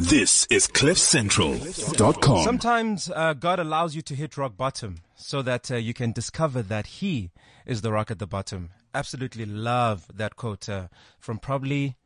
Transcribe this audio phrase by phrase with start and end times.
[0.00, 2.42] This is CliffCentral.com.
[2.42, 6.62] Sometimes uh, God allows you to hit rock bottom so that uh, you can discover
[6.62, 7.32] that He
[7.66, 8.70] is the rock at the bottom.
[8.94, 11.96] Absolutely love that quote uh, from probably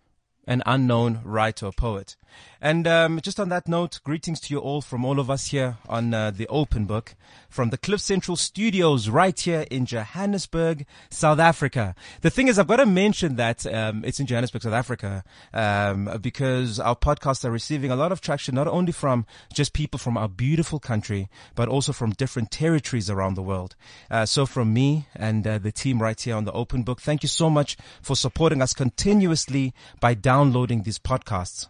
[0.47, 2.17] an unknown writer or poet.
[2.61, 5.77] And um, just on that note, greetings to you all from all of us here
[5.87, 7.15] on uh, the Open Book
[7.49, 11.95] from the Cliff Central Studios right here in Johannesburg, South Africa.
[12.23, 15.23] The thing is, I've got to mention that um, it's in Johannesburg, South Africa,
[15.53, 19.99] um, because our podcasts are receiving a lot of traction, not only from just people
[19.99, 23.77] from our beautiful country, but also from different territories around the world.
[24.11, 27.23] Uh, so from me and uh, the team right here on the Open Book, thank
[27.23, 30.34] you so much for supporting us continuously by downloading
[30.83, 31.69] these podcasts.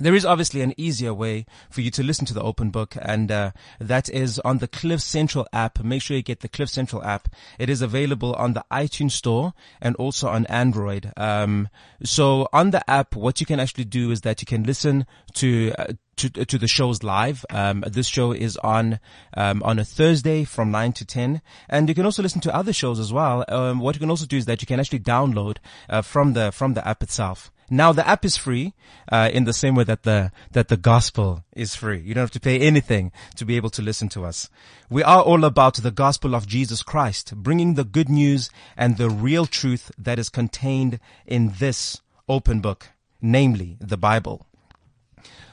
[0.00, 3.30] There is obviously an easier way for you to listen to the open book, and
[3.30, 5.84] uh, that is on the Cliff Central app.
[5.84, 7.28] Make sure you get the Cliff Central app.
[7.60, 11.12] It is available on the iTunes Store and also on Android.
[11.16, 11.68] Um,
[12.02, 15.72] so on the app, what you can actually do is that you can listen to
[15.78, 17.46] uh, to, to the shows live.
[17.50, 18.98] Um, this show is on
[19.36, 22.72] um, on a Thursday from nine to ten, and you can also listen to other
[22.72, 23.44] shows as well.
[23.48, 25.58] Um, what you can also do is that you can actually download
[25.88, 27.52] uh, from the from the app itself.
[27.74, 28.72] Now the app is free,
[29.10, 31.98] uh, in the same way that the that the gospel is free.
[31.98, 34.48] You don't have to pay anything to be able to listen to us.
[34.88, 39.10] We are all about the gospel of Jesus Christ, bringing the good news and the
[39.10, 44.46] real truth that is contained in this open book, namely the Bible.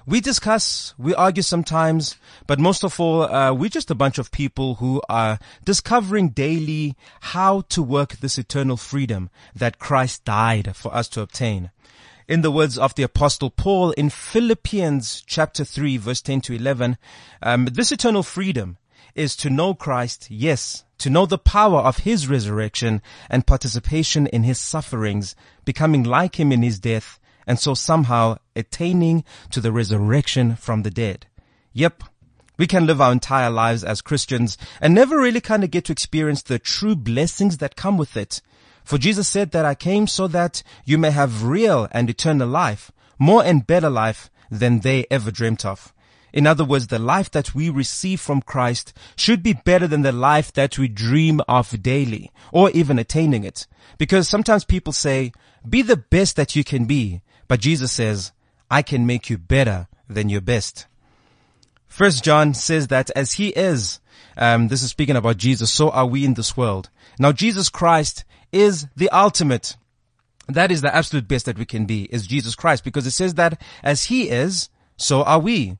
[0.06, 4.32] We discuss, we argue sometimes, but most of all, uh, we're just a bunch of
[4.32, 10.94] people who are discovering daily how to work this eternal freedom that Christ died for
[10.94, 11.72] us to obtain.
[12.32, 16.98] In the words of the apostle Paul in Philippians chapter 3 verse 10 to 11,
[17.44, 18.78] um, this eternal freedom
[19.16, 24.44] is to know Christ, yes, to know the power of his resurrection and participation in
[24.44, 30.56] his sufferings, becoming like him in his death, and so somehow attaining to the resurrection
[30.56, 31.28] from the dead.
[31.74, 32.02] Yep.
[32.58, 35.92] We can live our entire lives as Christians and never really kind of get to
[35.92, 38.42] experience the true blessings that come with it.
[38.92, 42.92] For Jesus said that I came so that you may have real and eternal life,
[43.18, 45.94] more and better life than they ever dreamt of.
[46.34, 50.12] In other words, the life that we receive from Christ should be better than the
[50.12, 53.66] life that we dream of daily or even attaining it.
[53.98, 55.32] Because sometimes people say,
[55.70, 57.22] be the best that you can be.
[57.48, 58.34] But Jesus says,
[58.70, 60.86] I can make you better than your best.
[61.88, 64.02] First John says that as he is,
[64.36, 66.90] um, this is speaking about Jesus, so are we in this world.
[67.18, 69.76] Now Jesus Christ is the ultimate.
[70.48, 73.36] That is the absolute best that we can be, is Jesus Christ, because it says
[73.36, 75.78] that as he is, so are we.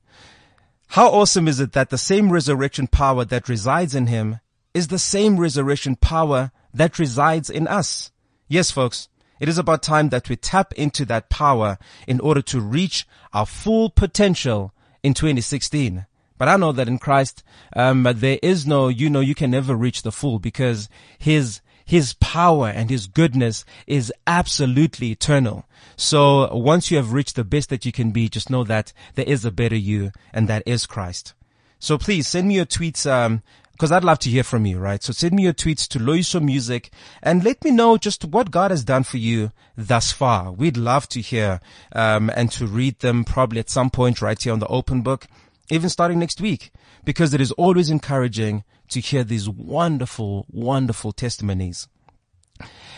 [0.90, 4.40] How awesome is it that the same resurrection power that resides in him
[4.74, 8.12] is the same resurrection power that resides in us?
[8.48, 9.08] Yes, folks.
[9.40, 13.46] It is about time that we tap into that power in order to reach our
[13.46, 16.06] full potential in 2016.
[16.38, 17.44] But I know that in Christ,
[17.76, 22.14] um, there is no, you know, you can never reach the full because his, his
[22.14, 25.66] power and his goodness is absolutely eternal.
[25.96, 29.26] So once you have reached the best that you can be, just know that there
[29.26, 31.34] is a better you and that is Christ.
[31.80, 33.42] So please send me your tweets, um,
[33.72, 35.02] because I'd love to hear from you, right?
[35.02, 36.92] So send me your tweets to Loyiso Music
[37.24, 40.52] and let me know just what God has done for you thus far.
[40.52, 41.60] We'd love to hear,
[41.92, 45.26] um, and to read them probably at some point right here on the open book,
[45.72, 46.72] even starting next week,
[47.04, 51.88] because it is always encouraging to hear these wonderful, wonderful testimonies.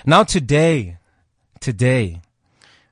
[0.05, 0.97] Now today,
[1.59, 2.21] today,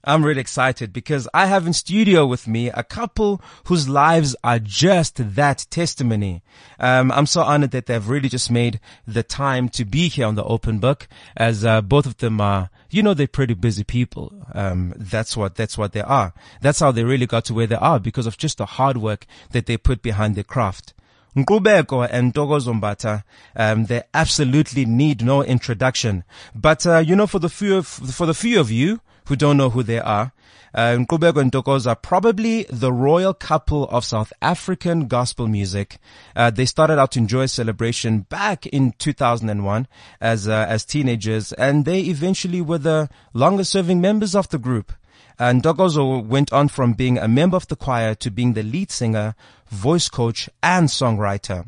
[0.04, 4.58] I'm really excited because I have in studio with me a couple whose lives are
[4.58, 6.42] just that testimony.
[6.80, 10.36] Um, I'm so honored that they've really just made the time to be here on
[10.36, 11.08] the open book
[11.38, 14.34] as uh, both of them are, you know, they're pretty busy people.
[14.54, 16.34] Um, that's what, that's what they are.
[16.62, 19.28] That's how they really got to where they are because of just the hard work
[19.52, 20.96] that they put behind their craft.
[21.36, 23.24] Nqubeko and Ntokozo Mbatha,
[23.56, 26.24] um, they absolutely need no introduction.
[26.54, 29.58] But, uh, you know, for the few of, for the few of you who don't
[29.58, 30.34] know who they are,
[30.74, 36.00] uh, Nqubeko and Ntokozo are probably the royal couple of South African gospel music.
[36.36, 39.88] Uh, they started out to enjoy celebration back in 2001
[40.20, 44.94] as, uh, as teenagers, and they eventually were the longest serving members of the group.
[45.42, 48.92] And Ntokozo went on from being a member of the choir to being the lead
[48.92, 49.34] singer,
[49.72, 51.66] voice coach, and songwriter.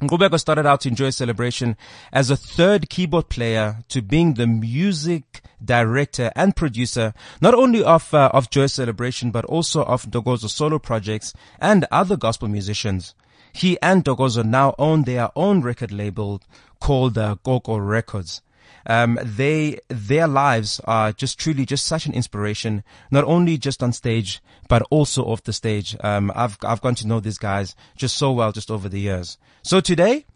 [0.00, 1.76] Nqubeko started out to enjoy celebration
[2.10, 7.12] as a third keyboard player to being the music director and producer,
[7.42, 12.16] not only of, uh, of Joy Celebration, but also of Ntokozo solo projects and other
[12.16, 13.14] gospel musicians.
[13.52, 16.40] He and Ntokozo now own their own record label
[16.80, 18.40] called uh, Koko Records.
[18.86, 23.92] Um, they, their lives are just truly just such an inspiration, not only just on
[23.92, 25.96] stage, but also off the stage.
[26.00, 29.38] Um, I've, I've gotten to know these guys just so well just over the years.
[29.62, 30.26] So today,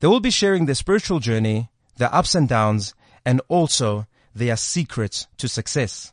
[0.00, 2.94] they will be sharing their spiritual journey, their ups and downs,
[3.24, 6.12] and also their secrets to success.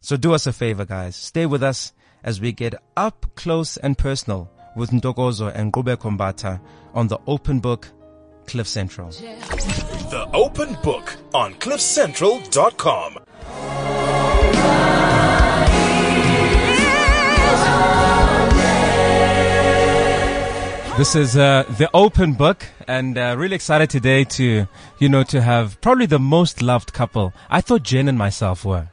[0.00, 1.16] So do us a favor, guys.
[1.16, 1.92] Stay with us
[2.22, 6.60] as we get up close and personal with Ntokozo and Nqubeko Mbatha
[6.94, 7.88] on the open book,
[8.46, 9.10] Cliff Central.
[10.10, 13.18] The Open Book on CliffCentral.com.
[20.96, 24.68] This is uh, the open book, and uh, really excited today to,
[25.00, 27.32] you know, to have probably the most loved couple.
[27.50, 28.86] I thought Jen and myself were,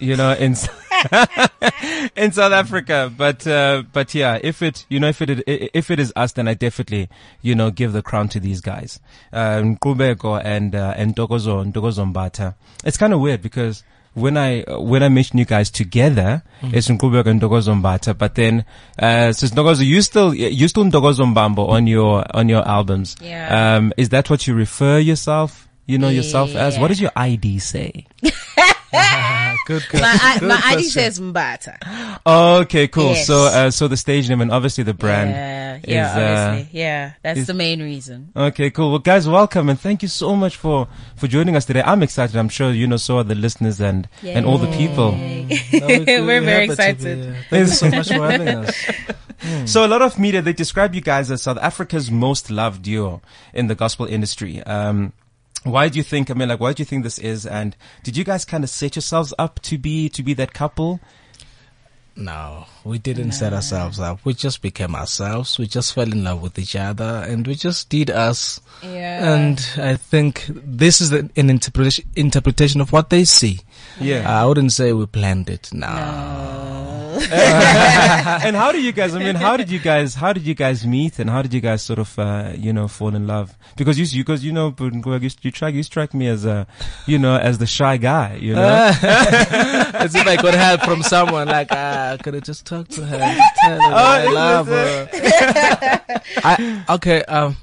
[0.00, 0.56] you know, in
[2.16, 3.12] in South Africa.
[3.14, 6.48] But uh, but yeah, if it, you know, if it if it is us, then
[6.48, 7.08] I definitely,
[7.42, 9.00] you know, give the crown to these guys,
[9.32, 12.54] um, Nqubeko and uh, and Ntokozo Mbatha.
[12.84, 13.82] It's kind of weird because
[14.14, 18.16] when I when I mention you guys together, it's Nqubeko and Ntokozo Mbatha.
[18.16, 18.64] But then,
[18.98, 23.16] uh, so Ntokozo, you still you still Mbambo on your on your albums.
[23.20, 23.76] Yeah.
[23.76, 25.68] Um, is that what you refer yourself?
[25.86, 26.78] You know yourself as?
[26.78, 28.06] What does your ID say?
[29.66, 30.00] Good, good.
[30.00, 32.20] My, good my ID says Mbatha.
[32.62, 33.10] Okay, cool.
[33.14, 33.26] Yes.
[33.26, 35.30] So uh, so the stage name and obviously the brand.
[35.30, 38.32] Yeah, is, yeah, uh, yeah, that's is- the main reason.
[38.36, 38.90] Okay, cool.
[38.90, 41.82] Well, guys, welcome and thank you so much for for joining us today.
[41.84, 42.36] I'm excited.
[42.36, 45.12] I'm sure you know so are the listeners and and all the people.
[45.12, 45.16] No,
[45.86, 47.36] we- We're we're very happy be excited.
[47.50, 49.70] Thank you so much for having us.
[49.70, 53.20] So a lot of media they describe you guys as South Africa's most loved duo
[53.52, 54.62] in the gospel industry.
[54.62, 55.12] Um,
[55.72, 56.30] why do you think?
[56.30, 57.46] I mean, like, why do you think this is?
[57.46, 61.00] And did you guys kind of set yourselves up to be to be that couple?
[62.18, 64.24] No, we didn't set ourselves up.
[64.24, 65.58] We just became ourselves.
[65.58, 68.58] We just fell in love with each other and we just did us.
[68.82, 69.34] Yeah.
[69.34, 73.60] And I think this is an an interpretation, interpretation of what they see.
[74.00, 74.24] Yeah.
[74.26, 75.68] I wouldn't say we planned it.
[75.74, 76.95] No.
[78.46, 79.14] and how did you guys?
[79.14, 80.14] I mean, how did you guys?
[80.14, 81.18] How did you guys meet?
[81.18, 83.56] And how did you guys sort of, uh, you know, fall in love?
[83.76, 86.66] Because you, because you know, you, you strike, you strike me as a,
[87.06, 88.36] you know, as the shy guy.
[88.36, 88.92] You know.
[89.96, 91.48] As if I could help from someone.
[91.48, 93.18] Like, ah, I could have just talked to her.
[93.18, 95.08] Just tell her that I love her.
[96.44, 97.56] I, okay, um,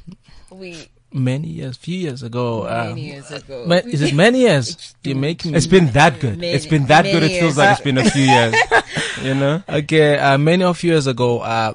[0.49, 2.67] we many years, few years ago.
[2.67, 3.65] Um, many years ago.
[3.67, 4.95] ma- is it many years?
[5.03, 6.37] You're making It's been that good.
[6.39, 7.23] Many- it's been that good.
[7.23, 7.57] It feels years.
[7.57, 8.55] like it's been a few years.
[9.21, 9.63] You know.
[9.69, 11.73] Okay, uh, many of years ago, uh,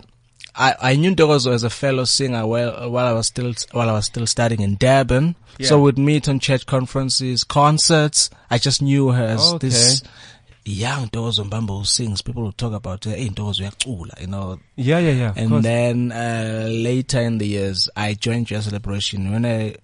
[0.54, 3.92] I, I knew Ntokozo as a fellow singer while, while I was still, while I
[3.92, 5.34] was still studying in Durban.
[5.60, 8.28] So we'd meet on church conferences, concerts.
[8.50, 9.68] I just knew her as Okay.
[9.68, 10.02] this
[10.70, 12.22] young Ntokozo Mbambo who sings.
[12.22, 14.58] People would talk about her, hey, Ntokozo uyacula, you know.
[14.76, 15.32] Yeah, yeah, yeah.
[15.36, 19.30] And then, uh, later in the years, I joined Joy Celebration.
[19.32, 19.76] When I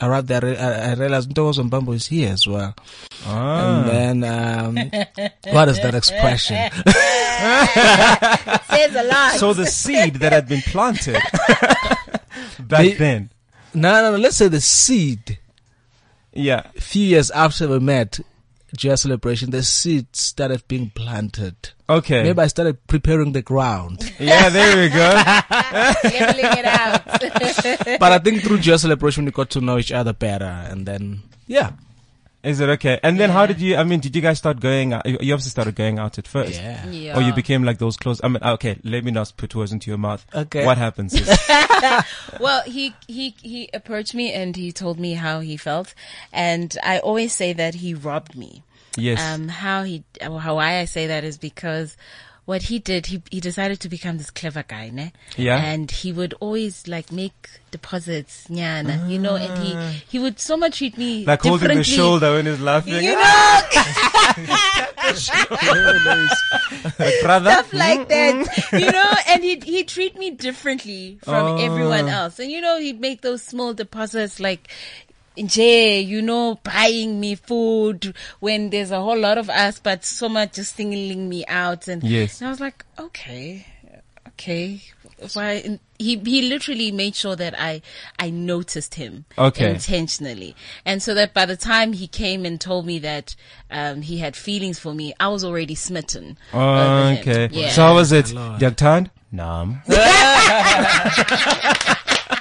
[0.00, 2.74] arrived there, I, I realized Ntokozo Mbambo is here as well.
[3.26, 3.82] Ah.
[3.82, 4.74] And then, um,
[5.52, 6.56] what is that expression?
[8.70, 9.32] says a lot.
[9.38, 11.14] So the seed that had been planted
[12.60, 13.30] back They- then.
[13.74, 15.38] no, no, no, let's say the seed.
[16.32, 16.62] Yeah.
[16.76, 18.20] a few years after we met,
[18.76, 21.70] Joy Celebration, the seed started being planted.
[21.88, 22.22] Okay.
[22.22, 24.12] Maybe I started preparing the ground.
[24.18, 24.98] yeah, there we go.
[26.04, 27.98] leveling it out.
[27.98, 30.44] but I think through Joy Celebration, we got to know each other better.
[30.44, 31.72] And then, yeah.
[32.42, 32.98] Is it okay?
[33.02, 35.04] And then how did you, I mean, did you guys start going out?
[35.04, 36.54] You you obviously started going out at first.
[36.60, 36.86] Yeah.
[36.88, 37.18] yeah.
[37.18, 39.90] Or you became like those close, I mean, okay, let me not put words into
[39.90, 40.24] your mouth.
[40.34, 40.64] Okay.
[40.64, 41.14] What happens?
[42.40, 45.94] Well, he he he approached me and he told me how he felt,
[46.32, 48.62] and I always say that he robbed me.
[48.96, 49.20] yes.
[49.20, 51.96] Um, how he how why I say that is because
[52.50, 55.12] what he did, he he decided to become this clever guy, ne?
[55.36, 55.62] Yeah.
[55.62, 59.92] And he would always like make deposits, nyana, you know, and he ah.
[60.08, 62.94] he would so much treat me like holding the shoulder when he's laughing.
[62.94, 63.22] You know,
[66.98, 67.50] like, brother.
[67.52, 71.56] stuff like that, you know, and he'd, he'd treat me differently from Oh.
[71.56, 72.40] everyone else.
[72.40, 74.68] And you know, he'd make those small deposits like,
[75.46, 80.28] Jay, you know, buying me food when there's a whole lot of us, but so
[80.28, 81.88] much just singling me out.
[81.88, 82.40] And, Yes.
[82.40, 83.66] and I was like, okay,
[84.28, 84.82] okay.
[85.34, 85.78] Why?
[85.98, 87.82] He, he literally made sure that I,
[88.18, 89.70] I noticed him Okay.
[89.74, 90.56] intentionally.
[90.84, 93.36] And so that by the time he came and told me that,
[93.70, 96.38] um, he had feelings for me, I was already smitten.
[96.54, 97.18] over.
[97.18, 97.48] Okay.
[97.52, 97.68] Yeah.
[97.70, 98.32] So how was it?
[98.32, 98.60] Lord.
[98.60, 99.10] Jagtan?
[99.30, 99.82] Nam.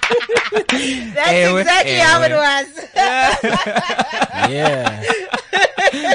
[1.14, 2.86] That's Ewe, exactly how it was.
[4.50, 5.04] Yeah.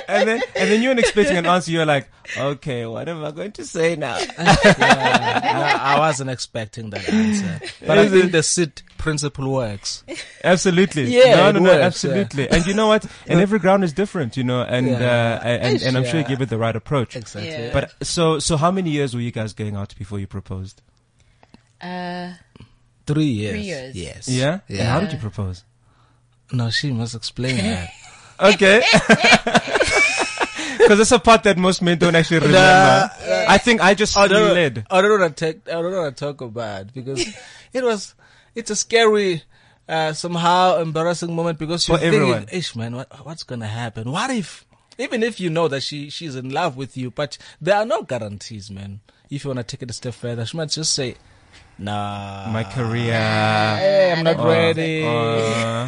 [0.08, 1.70] and then, and then you weren't expecting an answer.
[1.70, 4.18] You're like, okay, what am I going to say now?
[4.38, 5.78] Yeah.
[5.82, 10.02] I, I wasn't expecting that answer, but I think the sit principle works.
[10.42, 11.04] Absolutely.
[11.14, 11.86] Yeah, No, no, no, works, yeah.
[11.86, 12.48] absolutely.
[12.50, 13.06] And you know what?
[13.26, 14.96] And every ground is different, you know, and, Yeah.
[15.42, 16.28] uh, and, and I'm sure you Yeah.
[16.28, 17.14] give it the right approach.
[17.16, 17.50] Exactly.
[17.52, 17.72] Yeah.
[17.72, 20.82] But so, so how many years were you guys going out before you proposed?
[21.80, 22.32] Uh,
[23.06, 23.52] Three years.
[23.52, 23.94] Three years.
[23.96, 24.28] Yes.
[24.28, 24.60] Yeah?
[24.68, 24.84] And Yeah.
[24.90, 25.64] how did you propose?
[26.52, 27.90] No, she must explain that.
[28.40, 28.82] Okay.
[30.78, 33.10] Because it's a part that most men don't actually remember.
[33.48, 34.84] I think I just I don't, slid.
[34.90, 35.66] I don't want to take.
[35.68, 37.24] I don't want to talk about because
[37.72, 38.14] it was.
[38.54, 39.42] It's a scary,
[39.88, 42.40] uh, somehow embarrassing moment because you're For everyone.
[42.40, 44.10] thinking, "Ish, man, what, what's gonna happen?
[44.12, 44.66] What if?"
[44.98, 48.02] Even if you know that she she's in love with you, but there are no
[48.02, 49.00] guarantees, man.
[49.30, 51.16] If you want to take it a step further, she might just say,
[51.78, 53.12] "Nah, My career.
[53.12, 55.86] hey, I'm not Uh, ready." uh,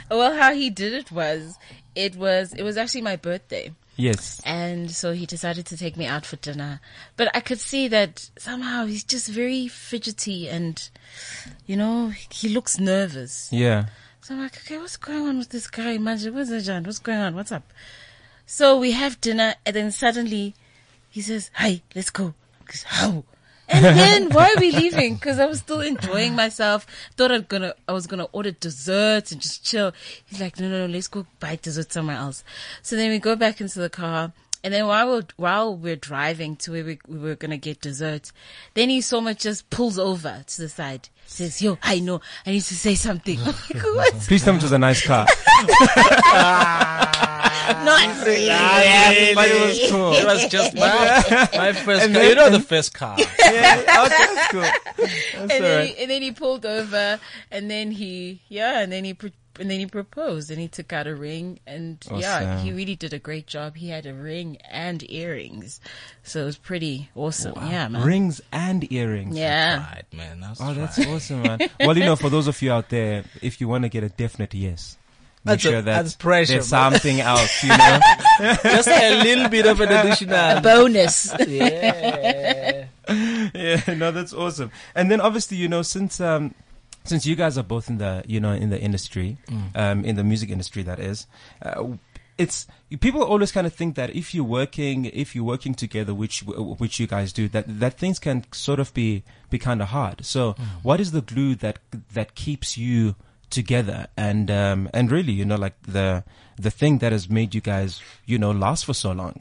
[0.10, 1.56] well, how he did it was,
[1.94, 3.72] it was, it was actually my birthday.
[3.96, 4.40] Yes.
[4.44, 6.80] And so he decided to take me out for dinner.
[7.16, 10.88] But I could see that somehow he's just very fidgety and,
[11.66, 13.48] you know, he looks nervous.
[13.50, 13.86] Yeah.
[14.20, 15.92] So I'm like, okay, what's going on with this guy?
[15.92, 16.84] Imagine, what's that, John?
[16.84, 17.34] What's going on?
[17.34, 17.64] What's up?
[18.46, 20.54] So we have dinner and then suddenly
[21.10, 22.34] he says, hi, let's go.
[22.60, 23.24] I goes, How?
[23.68, 25.14] And then why are we leaving?
[25.14, 26.86] Because I was still enjoying myself.
[27.16, 29.92] Thought I'm gonna, I was gonna order desserts and just chill.
[30.26, 32.44] He's like, no, no, no, let's go buy dessert somewhere else.
[32.82, 34.32] So then we go back into the car.
[34.64, 38.32] And then while we're, while we're driving to where we, we were gonna get dessert,
[38.74, 41.08] then he so much just pulls over to the side.
[41.26, 43.38] Says, yo, I know, I need to say something.
[43.40, 44.14] I'm like, what?
[44.14, 45.26] Please tell me it was a nice car.
[47.84, 48.46] Not really.
[48.46, 50.12] Yeah, But it was cool.
[50.12, 52.22] It was just my, my first And car.
[52.22, 53.16] then- you know the first car.
[53.38, 53.76] yeah.
[53.78, 54.60] Okay, oh, that's cool.
[54.60, 55.94] That's and then, right.
[55.96, 57.20] he, and then he pulled over,
[57.50, 60.92] and then he, yeah, and then he, pro- and then he proposed, and he took
[60.92, 63.74] out a ring, and yeah, he really did a great job.
[63.76, 65.80] He had a ring and earrings,
[66.22, 67.54] so it was pretty awesome.
[67.56, 68.04] Yeah, man.
[68.06, 69.36] Rings and earrings.
[69.36, 69.78] Yeah.
[69.78, 70.40] Right, man.
[70.40, 71.58] That's Oh, that's awesome, man.
[71.80, 74.08] Well, you know, for those of you out there, if you want to get a
[74.08, 74.96] definite yes,
[75.48, 76.92] make That's a- that that's pressure, there's man.
[76.92, 78.00] something else, you know.
[78.62, 80.60] just a little bit of an additional.
[80.60, 81.34] Bonus.
[81.46, 82.86] yeah.
[83.54, 84.70] yeah, no, that's awesome.
[84.94, 86.54] And then obviously, you know, since um,
[87.04, 89.38] since you guys are both in the you know in the industry,
[89.74, 91.26] um, in the music industry, that is,
[91.62, 91.84] uh,
[92.36, 92.66] it's
[93.00, 97.00] people always kind of think that if you're working, if you're working together, which which
[97.00, 100.24] you guys do, that that things can sort of be be kind of hard.
[100.26, 101.78] So, what is the glue that
[102.12, 103.14] that keeps you
[103.50, 106.24] together and um and really you know like the
[106.58, 109.40] the thing that has made you guys you know last for so long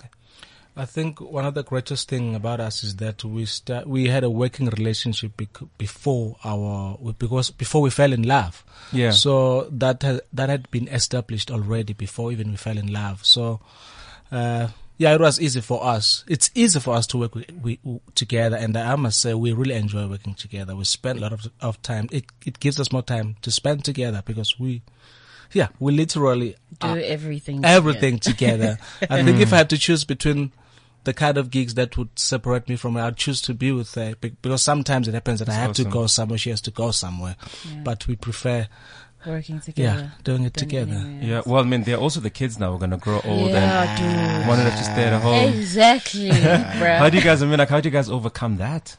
[0.77, 4.23] I think one of the greatest thing about us is that we start, we had
[4.23, 8.63] a working relationship bec- before our because before we fell in love.
[8.91, 9.09] Yeah.
[9.09, 13.25] So that ha- that had been established already before even we fell in love.
[13.25, 13.59] So
[14.31, 16.23] uh, yeah, it was easy for us.
[16.27, 17.79] It's easy for us to work with, we,
[18.15, 20.75] together, and I must say we really enjoy working together.
[20.75, 22.09] We spend a lot of, of time.
[22.11, 24.81] It it gives us more time to spend together because we,
[25.53, 27.63] yeah, we literally Do everything.
[27.63, 28.79] everything together.
[29.09, 29.69] I think if I had mm.
[29.69, 30.51] to choose between
[31.03, 33.93] the kind of gigs that would separate me from her, I'd choose to be with
[33.95, 35.85] her because sometimes it happens that I have awesome.
[35.85, 37.37] to go somewhere, she has to go somewhere,
[37.83, 38.67] but we prefer,
[39.35, 39.75] together.
[39.77, 40.99] Yeah, doing it together.
[41.21, 44.39] yeah well i mean they're also the kids now we're gonna grow old and Yeah,
[44.39, 44.47] dude.
[44.47, 46.29] wanted to stay at home Exactly,
[46.79, 46.97] bruh.
[46.97, 48.95] How do you guys, I mean, like, how do you guys overcome that?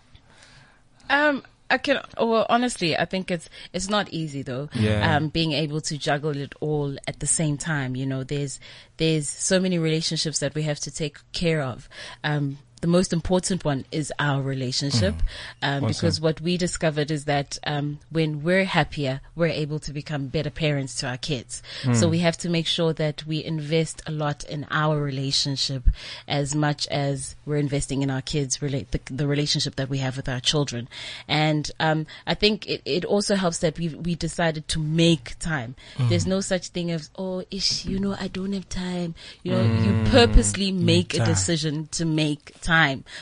[1.11, 2.01] Um, I can.
[2.19, 4.69] Well, honestly, I think it's it's not easy though.
[4.75, 5.17] Yeah.
[5.17, 7.95] Um, being able to juggle it all at the same time.
[7.97, 8.59] You know, there's
[8.97, 11.89] there's so many relationships that we have to take care of.
[12.25, 12.59] Um.
[12.81, 15.15] The most important one is our relationship,
[15.63, 20.29] um, because what we discovered is that um, when we're happier, we're able to become
[20.29, 21.63] better parents to our kids.
[21.93, 25.85] So we have to make sure that we invest a lot in our relationship
[26.29, 30.17] as much as we're investing in our kids, relate the, the relationship that we have
[30.17, 30.89] with our children.
[31.27, 35.75] And um, I think it, it also helps that we we decided to make time.
[35.99, 39.15] There's no such thing as oh, ish, you know, I don't have time.
[39.43, 42.68] You know, you purposely make a decision to make time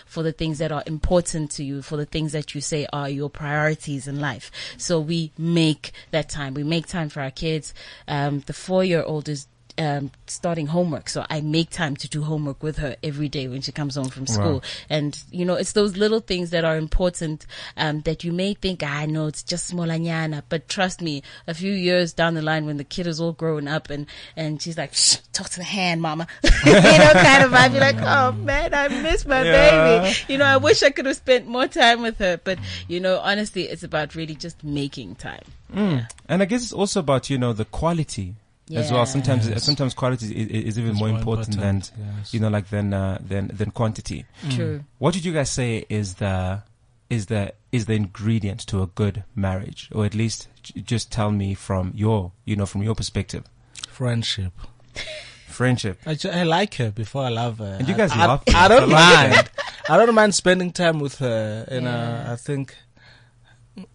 [0.07, 3.09] for the things that are important to you, for the things that you say are
[3.09, 4.51] your priorities in life.
[4.77, 6.55] So we make that time.
[6.55, 7.75] We make time for our kids.
[8.09, 9.47] Um, the four year old is
[9.79, 11.09] um, starting homework.
[11.09, 14.09] So I make time to do homework with her every day when she comes home
[14.09, 14.55] from school.
[14.55, 14.61] Wow.
[14.89, 18.83] And, you know, it's those little things that are important, um, that you may think,
[18.83, 22.77] I know it's just smolanyana, but trust me, a few years down the line when
[22.77, 24.07] the kid is all grown up and,
[24.37, 26.27] and she's like, Shh, talk to the hand, mama.
[26.65, 30.01] you know, kind of, I'd be like, oh man, I miss my Yeah.
[30.03, 30.17] baby.
[30.29, 33.19] You know, I wish I could have spent more time with her, but, you know,
[33.19, 35.43] honestly, it's about really just making time.
[35.73, 38.35] And I guess it's also about, you know, the quality
[38.75, 39.07] as well.
[39.07, 39.65] Sometimes Yes.
[39.65, 42.35] sometimes quality is, is even It's more more important, important, than yes.
[42.35, 44.25] you know, like than uh, than than quantity.
[44.51, 44.85] True.
[44.99, 46.63] What did you guys say is the
[47.11, 51.31] is the is the ingredient to a good marriage, or at least j- just tell
[51.31, 53.45] me from your you know from your perspective.
[53.89, 54.53] Friendship.
[55.47, 55.99] Friendship.
[56.05, 57.77] I, ju- I like her before I love her.
[57.79, 58.69] And you I- guys I, love I, her.
[58.69, 59.51] don't mind.
[59.89, 61.67] I don't mind spending time with her.
[61.71, 62.33] You know, Yeah.
[62.33, 62.75] I think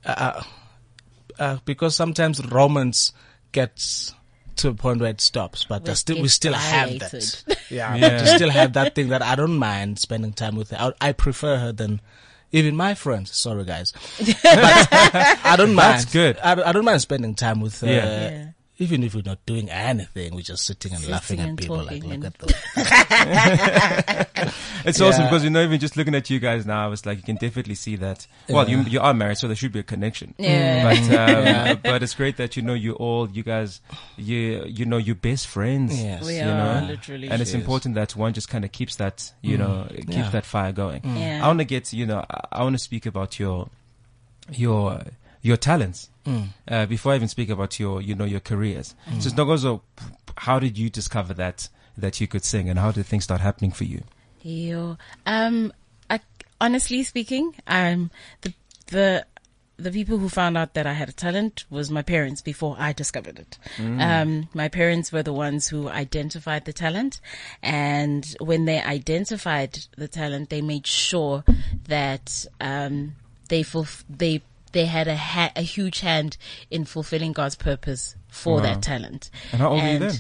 [0.06, 0.42] uh,
[1.38, 3.12] uh, because sometimes romance
[3.52, 4.14] gets
[4.58, 7.00] to a point where it stops, but Where I it still we gets still have
[7.00, 7.44] that.
[7.70, 8.18] Yeah, Yeah.
[8.20, 10.94] but you still have that thing that I don't mind spending time with her.
[11.02, 12.02] I, I prefer her than
[12.52, 13.36] even my friends.
[13.36, 16.00] Sorry, guys, but I don't mind.
[16.00, 16.38] That's good.
[16.40, 17.88] I, don't- I don't mind spending time with her.
[17.88, 18.48] Yeah.
[18.82, 18.86] Yeah.
[18.88, 21.78] Even if we're not doing anything, we're just sitting and Sitting laughing at and people
[21.78, 22.54] like, talking look at those.
[24.84, 27.24] It's awesome because you know even just looking at you guys now, it's like you
[27.24, 28.26] can definitely see that.
[28.50, 28.88] Well, you Yeah.
[28.88, 30.34] you are married, so there should be a connection.
[30.40, 30.92] Yeah.
[30.94, 31.08] Mm.
[31.10, 33.82] But um, but it's great that you know you all you guys
[34.18, 36.02] you you know you're best friends.
[36.02, 36.26] Yes.
[36.26, 37.30] We you are know, literally.
[37.30, 37.62] and it's Yes.
[37.62, 39.98] important that one just kind of keeps that you know mm.
[39.98, 40.30] keeps Yeah.
[40.32, 41.02] that fire going.
[41.06, 41.42] Yeah.
[41.44, 43.70] I want to get you know I, I want to speak about your
[44.52, 45.04] your
[45.44, 46.10] your talents
[46.68, 48.96] uh, before I even speak about your you know your careers.
[49.20, 49.82] So Ntokozo,
[50.38, 53.72] how did you discover that that you could sing, and how did things start happening
[53.72, 54.04] for you?
[54.42, 55.72] Yo, um,
[56.10, 56.20] I,
[56.60, 58.12] honestly speaking, um,
[58.42, 58.54] the
[58.88, 59.26] the
[59.78, 62.94] the people who found out that I had a talent was my parents before I
[62.94, 63.58] discovered it.
[63.80, 67.20] Um, my parents were the ones who identified the talent,
[67.64, 71.44] and when they identified the talent, they made sure
[71.88, 73.16] that um,
[73.50, 76.38] they fulf- they they had a ha- a huge hand
[76.70, 78.62] in fulfilling God's purpose for Wow.
[78.64, 79.30] that talent.
[79.52, 80.14] And how old were you then?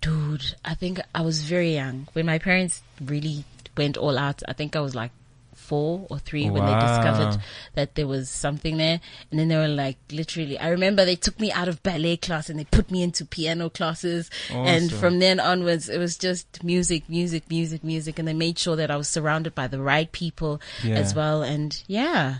[0.00, 3.44] Dude, I think I was very young when my parents really
[3.76, 4.42] went all out.
[4.48, 5.10] I think I was like
[5.54, 7.38] four or three when they discovered
[7.74, 9.00] that there was something there.
[9.30, 12.48] And then they were like, literally, I remember they took me out of ballet class
[12.48, 14.30] and they put me into piano classes.
[14.50, 18.18] And from then onwards, it was just music, music, music, music.
[18.18, 20.94] And they made sure that I was surrounded by the right people Yeah.
[20.96, 21.42] as well.
[21.42, 22.38] And yeah.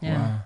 [0.00, 0.18] Yeah.
[0.20, 0.40] Wow.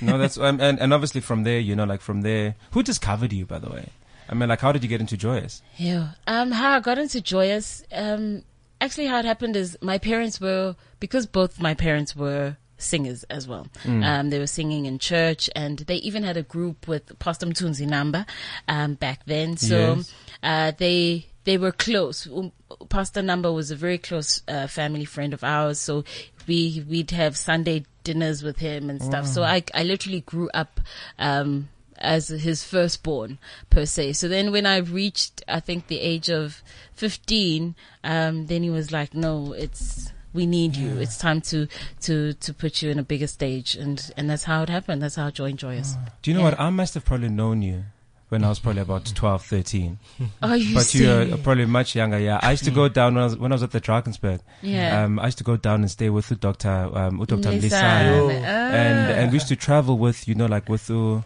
[0.00, 3.32] No, that's um, and and obviously from there, you know, like from there, who discovered
[3.32, 3.88] you, by the way?
[4.28, 5.60] I mean, like, how did you get into Joyous?
[5.76, 6.12] Yeah.
[6.26, 8.42] Um, how I got into Joyous, um,
[8.80, 13.46] actually how it happened is my parents were, because both my parents were singers as
[13.46, 13.66] well.
[13.84, 17.86] Um, they were singing in church and they even had a group with Pastor Mthunzi
[17.86, 18.26] Namba,
[18.66, 19.56] um, back then.
[19.58, 20.14] So, Yes.
[20.42, 22.26] uh, they, they were close.
[22.26, 22.52] Um,
[22.88, 25.78] Pastor Namba was a very close, uh, family friend of ours.
[25.78, 26.04] So
[26.46, 29.26] we, we'd have Sunday dinners with him and stuff.
[29.26, 30.80] So I, I literally grew up,
[31.18, 33.38] um, as his firstborn
[33.70, 34.14] per se.
[34.14, 36.62] So then when I reached, I think the age of
[36.94, 40.98] 15, um, then he was like, no, it's, we need you.
[40.98, 41.68] It's time to,
[42.02, 43.76] to, to put you in a bigger stage.
[43.76, 45.02] And, and that's how it happened.
[45.02, 45.94] That's how I joined Joyous.
[46.22, 46.50] Do you know Yeah.
[46.50, 46.60] what?
[46.60, 47.84] I must have probably known you
[48.30, 49.98] when I was probably about 12, 13.
[50.42, 51.32] Are you But you serious?
[51.34, 52.40] are probably much younger, yeah.
[52.42, 54.40] I used to go down when I was, when I was at the Drakensberg.
[54.62, 55.04] Yeah.
[55.04, 57.50] Um, I used to go down and stay with the doctor, um, with Dr.
[57.50, 57.60] Lisan.
[57.60, 58.42] Lisan.
[58.42, 58.46] Ah.
[58.46, 61.22] And, and we used to travel with, you know, like with the,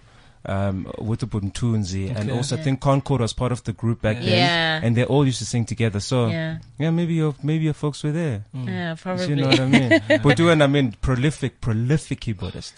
[0.46, 2.08] um, with the Buntunzi.
[2.08, 2.36] And Okay.
[2.36, 4.28] also I think Concord was part of the group back then.
[4.28, 4.80] Yeah.
[4.82, 6.00] And they all used to sing together.
[6.00, 6.90] So, yeah, yeah.
[6.90, 8.44] maybe your, maybe your folks were there.
[8.52, 9.28] Yeah, probably.
[9.28, 10.02] You know what I mean?
[10.22, 12.74] but doing, I mean, prolific, prolific keyboardist.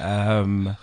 [0.00, 0.76] Um,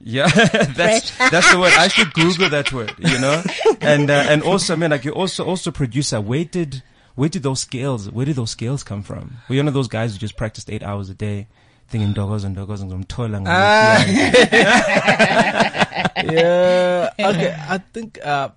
[0.00, 1.72] yeah, that's that's the word.
[1.76, 3.42] I should Google that word, you know.
[3.80, 6.20] And uh, and also, I mean, like you also also producer.
[6.20, 6.82] Where did
[7.14, 8.10] where did those skills?
[8.10, 9.38] Where did those skills come from?
[9.48, 11.48] Were you one of those guys who just practiced eight hours a day,
[11.88, 13.44] thinking dogos and dogos and toiling?
[13.48, 14.04] Ah.
[16.24, 17.10] yeah.
[17.18, 17.56] Okay.
[17.58, 18.50] I think uh,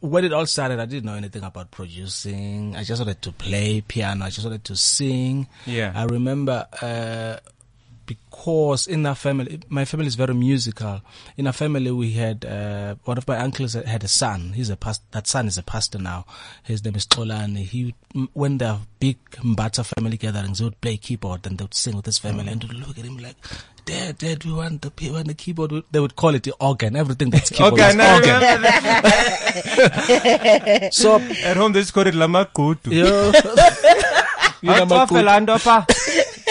[0.00, 2.74] when it all started, I didn't know anything about producing.
[2.74, 4.24] I just wanted to play piano.
[4.24, 5.46] I just wanted to sing.
[5.64, 5.92] Yeah.
[5.94, 7.36] I remember uh,
[8.06, 11.00] because in our family, my family is very musical.
[11.36, 14.52] In our family, we had uh, one of my uncles had a son.
[14.54, 15.02] He's a past.
[15.12, 16.24] That son is a pastor now.
[16.62, 17.64] His name is Tolani.
[17.64, 17.94] He
[18.32, 22.06] when the big Mbatha family gatherings, he would play keyboard and they would sing with
[22.06, 23.36] his family, and they would look at him like.
[23.86, 25.70] Dad, Dad, we want the we want the keyboard.
[25.92, 26.96] They would call it the organ.
[26.96, 28.62] Everything that's keyboard Okay, was now I organ.
[30.92, 32.90] So At home, they just called it lamakutu.
[32.92, 33.04] you,
[34.72, 34.86] you know,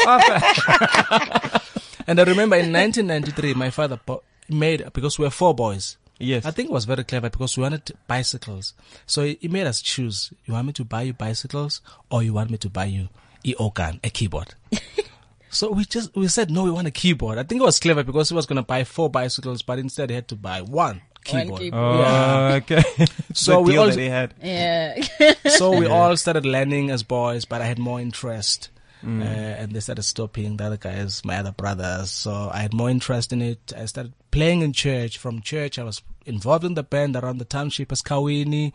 [0.05, 1.55] my good- Afafelandopa.
[1.55, 1.61] Afa-
[2.07, 5.97] And I remember in 1993, my father po- made because we were four boys.
[6.19, 6.45] Yes.
[6.45, 8.73] I think it was very clever because we wanted bicycles.
[9.05, 10.31] So he he made us choose.
[10.45, 13.07] You want me to buy you bicycles or you want me to buy you
[13.43, 14.53] e organ, a keyboard?
[15.49, 17.37] so we just, we said, no, we want a keyboard.
[17.37, 20.09] I think it was clever because he was going to buy four bicycles, but instead
[20.09, 21.49] he had to buy one keyboard.
[21.51, 22.05] One keyboard.
[22.07, 22.83] Oh, okay.
[23.33, 24.33] So the we deal all- that they had.
[24.41, 25.03] Yeah.
[25.49, 28.69] so we all started learning as boys, but I had more interest.
[29.03, 32.09] Uh, and they started stopping the other guys, my other brothers.
[32.11, 33.73] So I had more interest in it.
[33.77, 35.17] I started playing in church.
[35.17, 38.71] From church, I was involved in the band around the township as Kawini.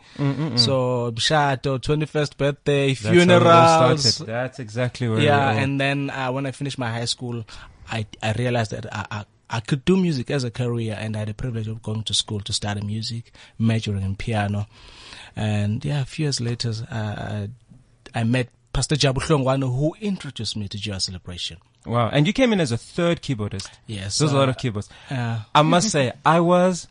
[0.57, 4.17] So Bshato, 21st birthday, That's how it all funerals.
[4.19, 5.19] That's exactly where.
[5.19, 7.43] Yeah, and then uh, when I finished my high school,
[7.91, 11.19] I I realized that I, I I could do music as a career, and I
[11.19, 14.67] had the privilege of going to school to study music, majoring in piano,
[15.35, 17.47] and yeah, a few years later, uh,
[18.13, 21.57] I met Pastor Jabu Hlongwane, who introduced me to Joy Celebration.
[21.85, 23.69] wow, and you came in as a third keyboardist.
[23.87, 24.89] Yes, There's a lot uh, of keyboards.
[25.09, 26.87] Uh, I must say, I was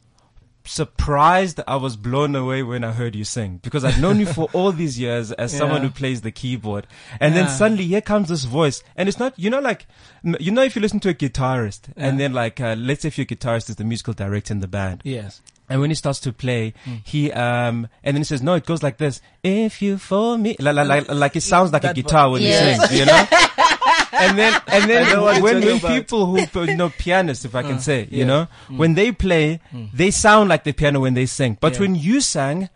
[0.65, 1.61] surprised.
[1.67, 4.71] I was blown away when I heard you sing because I've known you for all
[4.73, 6.87] these years as someone who plays the keyboard,
[7.21, 9.87] and then suddenly here comes this voice, and it's not, you know, like
[10.23, 13.19] you know, if you listen to a guitarist, and then like uh, let's say if
[13.19, 15.41] your guitarist is the musical director in the band, yes.
[15.69, 16.95] And when he starts to play, Hmm.
[17.05, 19.21] he um and then he says, "No, it goes like this.
[19.43, 22.31] If you for me, like like, like, like it sounds like a That vo- guitar
[22.31, 23.27] when he sings, you know."
[24.13, 27.45] and then and then I know what you're when when people who you know pianists,
[27.45, 28.25] if I can say, you yeah.
[28.27, 29.61] know, when they play,
[29.95, 31.59] they sound like the piano when they sing.
[31.61, 31.81] But Yeah.
[31.81, 32.71] when you sang.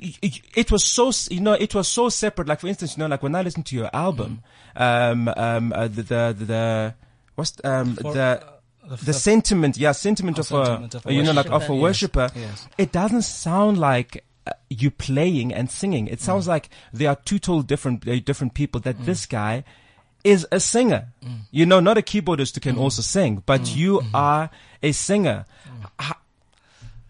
[0.00, 2.48] It was so, you know, it was so separate.
[2.48, 4.42] Like for instance, you know, like when I listen to your album,
[4.74, 6.94] um, um, uh, the, the, the, the,
[7.36, 8.42] what's, um, For- the,
[8.88, 11.74] The, the sentiment, yeah, sentiment Oh, of a, of a you know, like of a
[11.74, 12.22] worshipper.
[12.22, 12.40] worshipper.
[12.40, 12.68] Yes.
[12.78, 16.08] It doesn't sound like uh, you playing and singing.
[16.08, 16.48] It sounds mm.
[16.48, 18.80] like they are two totally different, uh, different people.
[18.80, 19.04] That mm.
[19.04, 19.62] this guy
[20.24, 21.40] is a singer, mm.
[21.50, 24.16] you know, not a keyboardist who can also sing, but you mm-hmm.
[24.16, 24.50] are
[24.82, 25.44] a singer.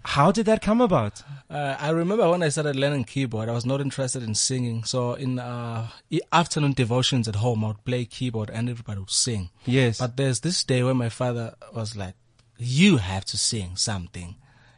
[0.05, 1.23] How, did that come about?
[1.49, 4.85] Uh, I remember when I started learning keyboard, I was not interested in singing.
[4.85, 5.89] So in uh,
[6.33, 9.51] afternoon devotions at home, I would play keyboard and everybody would sing.
[9.65, 9.99] Yes.
[9.99, 12.15] But there's this day where my father was like,
[12.59, 14.37] "You have to sing something.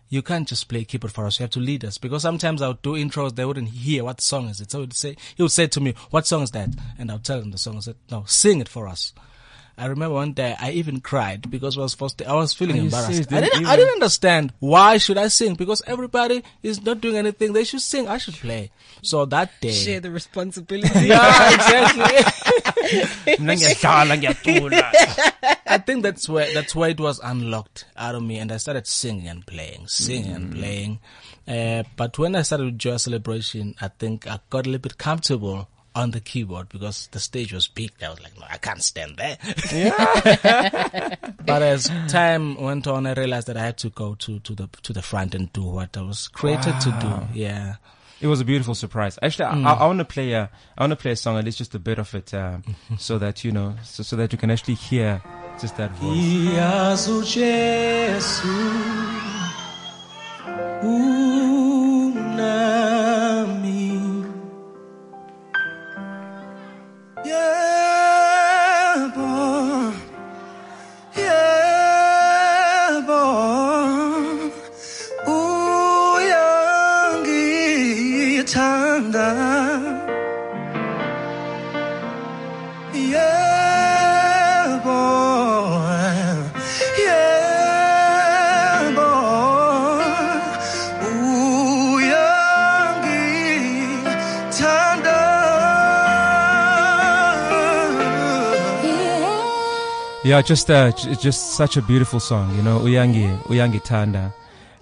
[0.09, 1.39] You can't just play keyboard for us.
[1.39, 4.21] You have to lead us." Because sometimes I would do intros, they wouldn't hear what
[4.21, 4.71] song is it.
[4.71, 7.15] So he would say, he would say to me, "What song is that?" And I
[7.15, 7.79] would tell him the song.
[7.79, 9.13] I said, "No, sing it for us."
[9.77, 12.23] I remember one day I even cried because I was first.
[12.23, 13.33] I was feeling Are embarrassed.
[13.33, 13.67] I Didn't didn't.
[13.67, 17.53] I didn't understand why should I sing because everybody is not doing anything.
[17.53, 18.07] They should sing.
[18.09, 18.71] I should play.
[19.03, 21.07] So that day, Share the responsibility.
[21.09, 23.35] yeah, exactly.
[23.39, 24.35] I
[25.67, 28.87] I think that's where that's where it was unlocked out of me, and I started
[28.87, 31.01] singing and playing, singing and playing.
[31.49, 34.99] Uh, but when I started with Joy Celebration, I think I got a little bit
[34.99, 37.93] comfortable on the keyboard because the stage was big.
[38.03, 39.39] I was like, no, I can't stand there.
[41.47, 44.69] but as time went on, I realized that I had to go to, to the
[44.83, 47.39] to the front and do what I was created to do.
[47.39, 47.77] Yeah.
[48.21, 49.19] It was a beautiful surprise.
[49.21, 51.59] Actually, I, I, want to play a, I want to play a song, at least
[51.59, 52.59] just a bit of it, uh,
[52.97, 55.21] so that you know, so, so that you can actually hear
[55.61, 56.17] just that voice.
[100.25, 104.33] Yeah, just uh, j- just such a beautiful song, you know, Uyangi, Uyangi Tanda.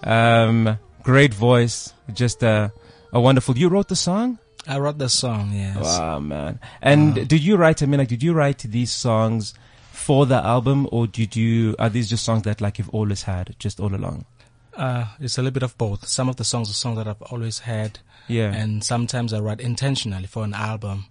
[0.05, 2.69] Um, great voice, just uh,
[3.13, 3.59] a wonderful.
[3.59, 4.39] You wrote the song?
[4.69, 5.77] I wrote the song, yes.
[5.99, 6.61] Wow, man.
[6.81, 7.83] And did you write?
[7.83, 9.55] I mean, like, did you write these songs
[9.91, 11.75] for the album, or did you?
[11.81, 14.25] Are these just songs that like you've always had, just all along?
[14.77, 16.07] Uh, it's a little bit of both.
[16.07, 18.53] Some of the songs are songs that I've always had, Yeah.
[18.55, 21.07] and sometimes I write intentionally for an album.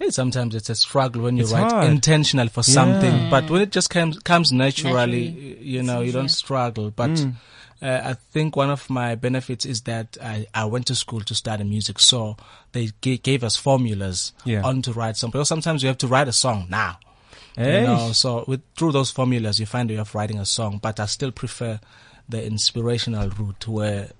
[0.00, 1.90] And sometimes it's a struggle when you It's write hard.
[1.90, 2.74] intentionally for Yeah.
[2.74, 5.58] something, but when it just comes comes naturally, Naturally.
[5.62, 6.90] you know, you don't struggle.
[6.90, 7.34] But Mm.
[7.82, 11.34] uh, I think one of my benefits is that I, I went to school to
[11.34, 12.36] study music, so
[12.72, 14.62] they g- gave us formulas Yeah.
[14.62, 15.38] on to write something.
[15.38, 16.98] Because sometimes you have to write a song now.
[17.56, 17.80] Hey.
[17.82, 20.78] You know, so with through those formulas, you find a way of writing a song.
[20.80, 21.78] But I still prefer
[22.28, 24.12] the inspirational route where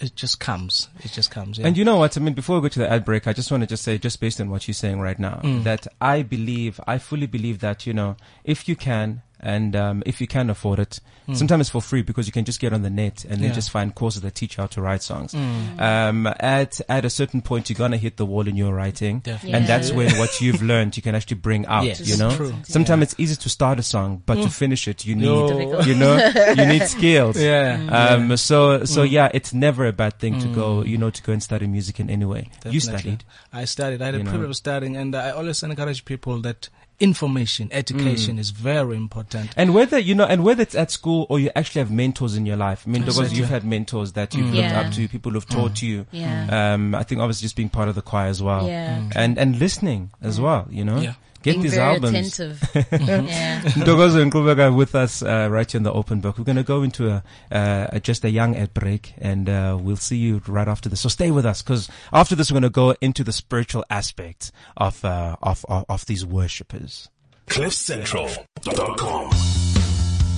[0.00, 0.88] it just comes.
[1.00, 1.58] It just comes.
[1.58, 1.66] Yeah.
[1.66, 2.16] And you know what?
[2.16, 3.98] I mean, before we go to the ad break, I just want to just say,
[3.98, 5.64] just based on what you're saying right now, Mm.
[5.64, 10.20] that I believe, I fully believe that, you know, if you can, and um, if
[10.20, 11.00] you can afford it,
[11.34, 13.42] sometimes it's for free because you can just get on the net and then Mm.
[13.42, 13.50] Yeah.
[13.50, 13.54] Mm.
[13.54, 15.34] just find courses that teach you how to write songs.
[15.34, 19.52] Um, at at a certain point, you're gonna hit the wall in your writing, Definitely.
[19.54, 19.68] and Yeah.
[19.78, 21.84] that's when what you've learned you can actually bring out.
[21.84, 22.54] Yes, you know, true.
[22.64, 25.80] sometimes it's easy to start a song, but to finish it, you need, No.
[25.82, 26.16] you know,
[26.56, 27.40] you need skills.
[27.40, 27.78] yeah.
[27.90, 31.32] Um, so, so yeah, it's never a bad thing to go, you know, to go
[31.32, 32.48] and study music in any way.
[32.68, 33.24] You studied.
[33.52, 34.02] I studied.
[34.02, 34.30] I had You a know.
[34.30, 36.68] privilege of studying, and I always encourage people that
[37.00, 39.50] information, education is very important.
[39.56, 42.44] And whether you know, and whether it's at school or you actually have mentors in
[42.46, 42.84] your life.
[42.86, 44.80] I mean, because you've had mentors that you've looked Yeah.
[44.80, 46.06] up to, people who've taught you.
[46.10, 46.72] Yeah.
[46.74, 48.66] Um, I think obviously just being part of the choir as well.
[48.66, 48.98] Yeah.
[48.98, 49.12] Mm.
[49.14, 50.66] And and listening as well.
[50.70, 51.00] You know.
[51.00, 51.14] Yeah.
[51.42, 52.40] Get Being these very albums.
[52.40, 52.70] attentive.
[52.92, 53.60] yeah.
[53.60, 56.36] Ntokozo and Nqubeko with us uh, right here in the open book.
[56.36, 57.22] We're going to go into a,
[57.54, 61.00] uh, just a young ad break and uh, we'll see you right after this.
[61.00, 64.50] So stay with us because after this we're going to go into the spiritual aspect
[64.76, 67.08] of, uh, of, of, of these worshippers.
[67.46, 69.30] CliffCentral.com.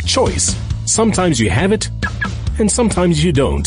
[0.06, 0.54] Choice.
[0.86, 1.88] Sometimes you have it,
[2.58, 3.66] and sometimes you don't.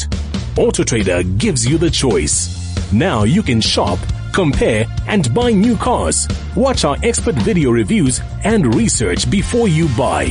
[0.55, 2.91] AutoTrader gives you the choice.
[2.91, 3.99] Now you can shop,
[4.33, 6.27] compare, and buy new cars.
[6.55, 10.27] Watch our expert video reviews and research before you buy.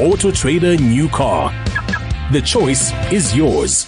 [0.00, 1.52] AutoTrader New Car.
[2.32, 3.84] The choice is yours.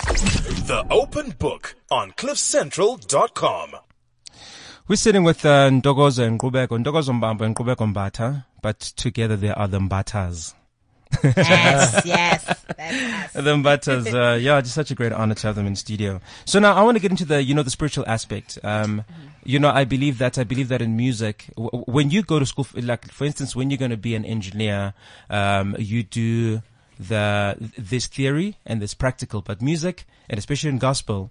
[0.67, 3.77] The Open Book on CliffCentral.com.
[4.87, 9.51] We're sitting with uh, Ntokozo and Nqubeko, Ntokozo Mbambo and Nqubeko Mbatha, but together they
[9.51, 10.55] are the Mbathas.
[11.23, 12.45] Yes, yes.
[12.77, 13.45] That's us.
[13.45, 16.21] The Mbathas, uh, yeah, just such a great honor to have them in studio.
[16.45, 18.59] So now I want to get into the, you know, the spiritual aspect.
[18.63, 19.05] Um,
[19.45, 22.47] you know, I believe that, I believe that in music, w- when you go to
[22.47, 24.95] school, f- like, for instance, when you're going to be an engineer,
[25.31, 26.63] um, you do
[26.99, 31.31] the, this theory and this practical, but music, and especially in gospel,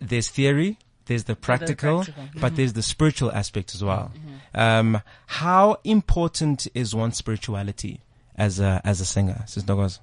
[0.00, 2.40] there's theory, there's the practical, practical.
[2.40, 4.12] but there's the spiritual aspect as well.
[4.54, 8.00] Um, how important is one's spirituality
[8.38, 9.42] as a, as a singer?
[9.46, 9.98] Sis Ntokozo?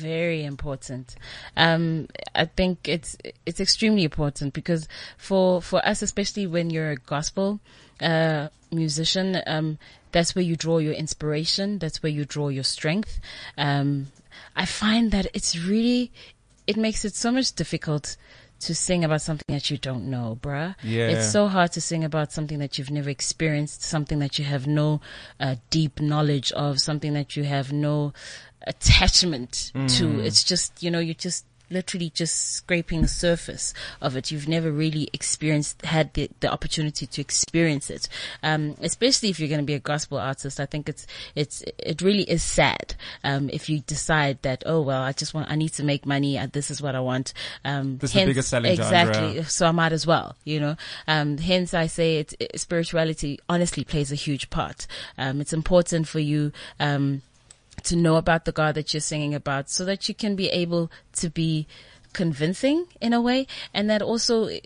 [0.00, 1.16] very important.
[1.56, 6.96] Um, I think it's it's extremely important because for for us, especially when you're a
[6.96, 7.60] gospel
[8.00, 9.78] uh, musician, um,
[10.12, 11.78] that's where you draw your inspiration.
[11.78, 13.20] That's where you draw your strength.
[13.58, 14.08] Um,
[14.54, 16.12] I find that it's really
[16.66, 18.16] it makes it so much difficult
[18.60, 20.74] to sing about something that you don't know, bruh.
[20.82, 21.08] Yeah.
[21.08, 24.66] It's so hard to sing about something that you've never experienced, something that you have
[24.66, 25.00] no
[25.38, 28.12] uh, deep knowledge of, something that you have no
[28.66, 30.20] attachment to.
[30.20, 34.30] It's just, you know, you're just literally just scraping the surface of it.
[34.30, 38.08] You've never really experienced, had the, the opportunity to experience it.
[38.42, 42.02] Um, especially if you're going to be a gospel artist, I think it's, it's, it
[42.02, 42.94] really is sad.
[43.24, 46.38] Um, if you decide that, oh, well, I just want, I need to make money.
[46.38, 47.32] Uh, this is what I want.
[47.64, 48.80] Um, This is the biggest selling point.
[48.80, 49.34] exactly.
[49.34, 49.44] genre.
[49.44, 50.76] So I might as well, you know.
[51.08, 54.86] Um, hence I say it's, it, spirituality honestly plays a huge part.
[55.18, 57.22] Um, it's important for you, um,
[57.84, 60.90] to know about the God that you're singing about so that you can be able
[61.14, 61.66] to be
[62.12, 63.46] convincing in a way.
[63.74, 64.58] And that also, uh,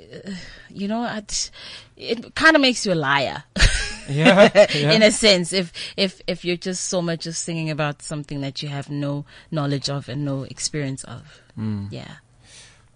[0.71, 1.51] you know, it,
[1.97, 3.45] it kind of makes you a liar.
[4.09, 4.91] Yeah, yeah.
[4.91, 8.61] in a sense, if, if, if you're just so much just singing about something that
[8.61, 11.41] you have no knowledge of and no experience of.
[11.55, 11.87] Hmm.
[11.93, 12.17] Yeah.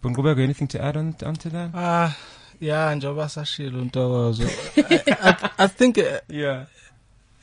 [0.03, 1.73] Bungubeko, anything to add on onto that?
[1.73, 2.11] Uh,
[2.59, 4.49] yeah, njengoba sashilo Ntokozo.
[4.91, 6.65] I, I, I think uh, Yeah.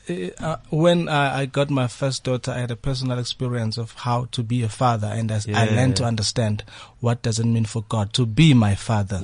[0.08, 4.26] Uh, when uh, I got my first daughter, I had a personal experience of how
[4.32, 5.74] to be a father, and as I Yeah.
[5.76, 6.64] learned to understand
[7.00, 9.20] what does it mean for God to be my father.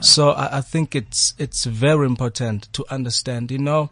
[0.00, 3.50] So I, I think it's it's very important to understand.
[3.50, 3.90] You know,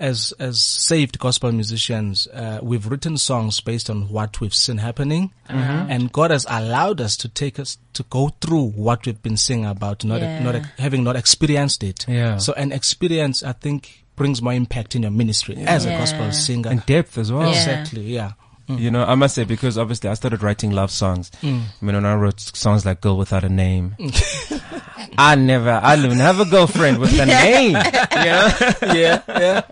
[0.00, 5.32] as as saved gospel musicians, uh, we've written songs based on what we've seen happening,
[5.48, 9.66] and God has allowed us to take us to go through what we've been singing
[9.66, 10.42] about, not Yeah.
[10.42, 12.06] not having not experienced it.
[12.08, 12.38] Yeah.
[12.38, 16.70] So an experience, I think, brings more impact in your ministry as a gospel singer.
[16.70, 17.42] And depth as well.
[17.42, 17.58] Yeah.
[17.58, 18.02] Exactly.
[18.02, 18.32] Yeah.
[18.70, 21.30] You know, I must say because obviously I started writing love songs.
[21.42, 23.96] I mean, when I wrote songs like "Girl Without a Name,"
[25.16, 27.68] I never, I didn't even have a girlfriend with a name.
[27.68, 28.48] You know,
[28.94, 29.22] yeah.
[29.26, 29.62] Yeah.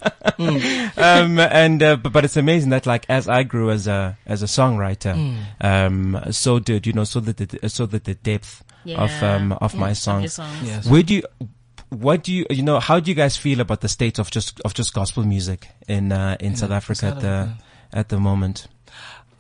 [0.96, 4.42] um, and uh, but, but it's amazing that like as I grew as a as
[4.42, 8.64] a songwriter, um, so did you know, so that the so that the depth
[8.96, 10.32] of um of my Yeah, your songs.
[10.32, 10.62] songs.
[10.62, 10.86] Yes.
[10.86, 11.22] Where do you?
[11.90, 14.60] What do you, you know, how do you guys feel about the state of just,
[14.60, 17.52] of just gospel music in, uh, in South Africa at the,
[17.92, 18.66] at the moment?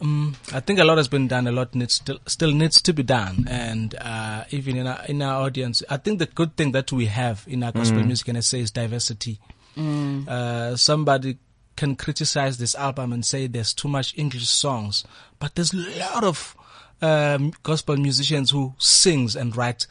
[0.00, 1.46] Um, I think a lot has been done.
[1.46, 5.22] A lot needs still still needs to be done, and uh, even in our in
[5.22, 8.44] our audience, I think the good thing that we have in our gospel music and
[8.44, 9.40] say is diversity.
[9.76, 11.38] Uh, somebody
[11.76, 15.04] can criticize this album and say there's too much English songs,
[15.38, 16.56] but there's a lot of
[17.02, 19.86] um, gospel musicians who sings and write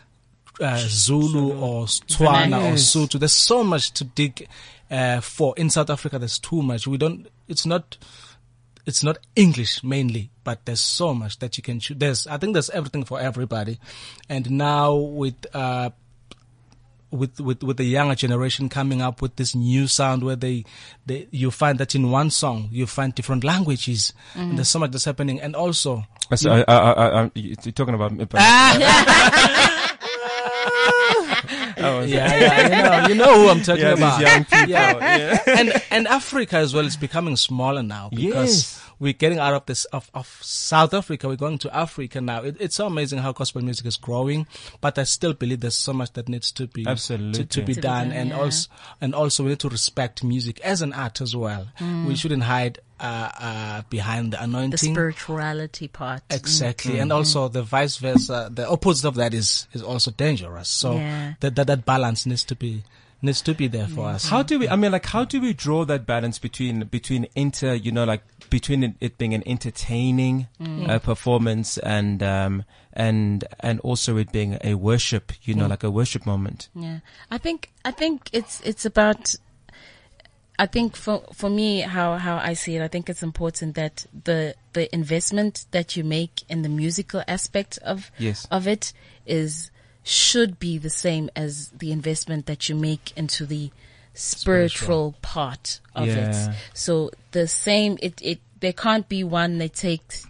[0.61, 2.95] uh, Zulu or Tswana or Yes.
[2.95, 3.19] Sotho.
[3.19, 4.47] There's so much to dig
[4.89, 6.17] uh, for in South Africa.
[6.19, 6.87] There's too much.
[6.87, 7.27] We don't.
[7.47, 7.97] It's not.
[8.85, 11.97] It's not English mainly, but there's so much that you can choose.
[11.97, 13.79] There's, I think there's everything for everybody.
[14.29, 15.89] And now with, uh,
[17.09, 20.65] with, with, with the younger generation coming up with this new sound where they,
[21.07, 24.13] they, you find that in one song, you find different languages.
[24.35, 25.41] And there's so much that's happening.
[25.41, 28.11] And also, So, I, I, I, I, you're talking about.
[31.77, 34.21] Oh, yeah, yeah, you know, you know who I'm talking Yeah, about.
[34.21, 34.69] young people.
[34.69, 34.99] Yeah.
[34.99, 35.39] Yeah.
[35.59, 38.81] and and Africa as well is becoming smaller now because Yes.
[38.99, 41.27] we're getting out of this of, of South Africa.
[41.27, 42.43] We're going to Africa now.
[42.43, 44.47] It, it's so amazing how gospel music is growing,
[44.81, 47.33] but I still believe there's so much that needs to be Absolutely.
[47.33, 48.39] to, to be To be done, done, and yeah.
[48.39, 48.69] also
[49.01, 51.67] and also we need to respect music as an art as well.
[51.79, 52.05] Mm.
[52.05, 54.71] We shouldn't hide uh, uh, behind the anointing.
[54.71, 56.23] The spirituality part.
[56.29, 58.49] Exactly, and also the vice versa.
[58.53, 60.69] The opposite of that is is also dangerous.
[60.69, 61.33] So Yeah.
[61.39, 62.83] that, that that balance needs to be
[63.21, 64.29] needs to be there for us.
[64.29, 64.69] How do we?
[64.69, 68.23] I mean, like, how do we draw that balance between between inter, you know, like
[68.49, 70.47] between it, it being an entertaining
[70.87, 75.91] uh, performance and um and and also it being a worship, you know, like a
[75.91, 76.69] worship moment.
[76.75, 76.99] Yeah,
[77.31, 79.35] I think I think it's it's about.
[80.57, 84.05] I think for for me, how how I see it, I think it's important that
[84.23, 88.47] the the investment that you make in the musical aspect of Yes.
[88.51, 88.93] of it
[89.25, 89.71] is
[90.03, 93.71] should be the same as the investment that you make into the
[94.13, 96.49] spiritual, part of Yeah.
[96.49, 96.55] it.
[96.73, 100.25] So the same, it it there can't be one that takes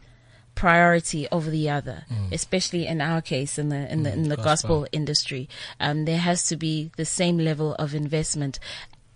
[0.55, 4.81] priority over the other, especially in our case in the in the in the gospel,
[4.81, 4.87] gospel.
[4.91, 5.49] industry.
[5.79, 8.59] Um, there has to be the same level of investment.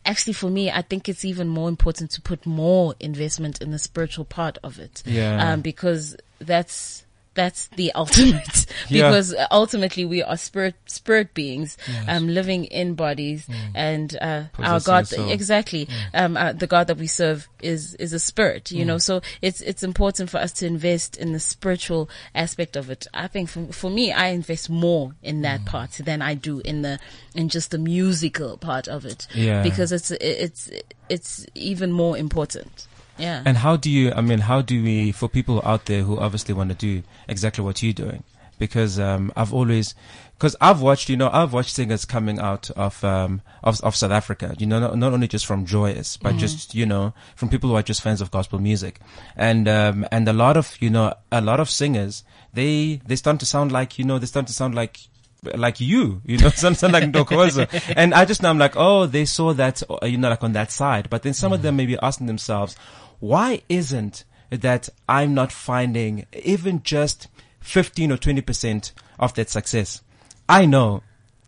[0.10, 3.78] Actually, for me, I think it's even more important to put more investment in the
[3.78, 5.04] spiritual part of it.
[5.06, 5.52] Yeah.
[5.54, 7.04] Um, because that's
[7.40, 8.66] that's the ultimate.
[8.90, 9.10] Yeah.
[9.10, 15.08] because ultimately we are spirit spirit beings, um, living in bodies, and uh, our God
[15.14, 18.72] exactly um, uh, the God that we serve is is a spirit.
[18.72, 22.90] You know, so it's it's important for us to invest in the spiritual aspect of
[22.90, 23.08] it.
[23.14, 26.82] I think for for me, I invest more in that part than I do in
[26.82, 27.00] the
[27.34, 29.28] in just the musical part of it.
[29.34, 29.64] Yeah.
[29.64, 30.70] because it's it's
[31.08, 32.88] it's even more important.
[33.20, 33.44] Yeah.
[33.46, 34.12] And how do you?
[34.12, 35.12] I mean, how do we?
[35.12, 38.24] For people out there who obviously want to do exactly what you're doing,
[38.58, 39.96] because um, I've always,
[40.38, 44.12] because I've watched, you know, I've watched singers coming out of um, of, of South
[44.12, 44.56] Africa.
[44.58, 47.76] You know, not, not only just from Joyous, but just you know, from people who
[47.76, 49.00] are just fans of gospel music,
[49.36, 53.40] and um, and a lot of you know, a lot of singers, they they start
[53.40, 55.00] to sound like you know, they start to sound like
[55.44, 57.94] like you, you know, sound like Ntokozo.
[57.96, 60.54] and I just now I'm like, oh, they saw that, uh, you know, like on
[60.54, 61.10] that side.
[61.10, 62.76] But then some of them may be asking themselves,
[63.20, 67.28] why isn't that I'm not finding even just
[67.62, 70.02] 15 or 20% of that success?
[70.48, 71.04] I know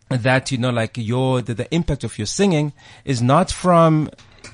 [0.08, 2.72] that, you know, like your, the, the impact of your singing
[3.04, 4.10] is not from,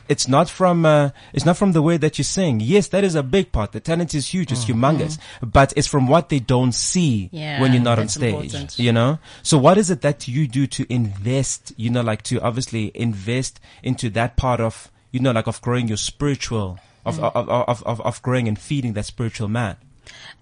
[0.09, 2.61] it's not from, uh, it's not from the way that you sing.
[2.61, 3.72] Yes, that is a big part.
[3.72, 4.52] The talent is huge.
[4.52, 8.35] It's humongous, but it's from what they don't see Yeah, when you're not on stage,
[8.54, 8.78] important.
[8.78, 9.18] you know?
[9.42, 13.61] So what is it that you do to invest, you know, like to obviously invest
[13.83, 17.32] into that part of, you know, like of growing your spiritual, of, Mm.
[17.34, 19.76] of, of, of, of growing and feeding that spiritual man?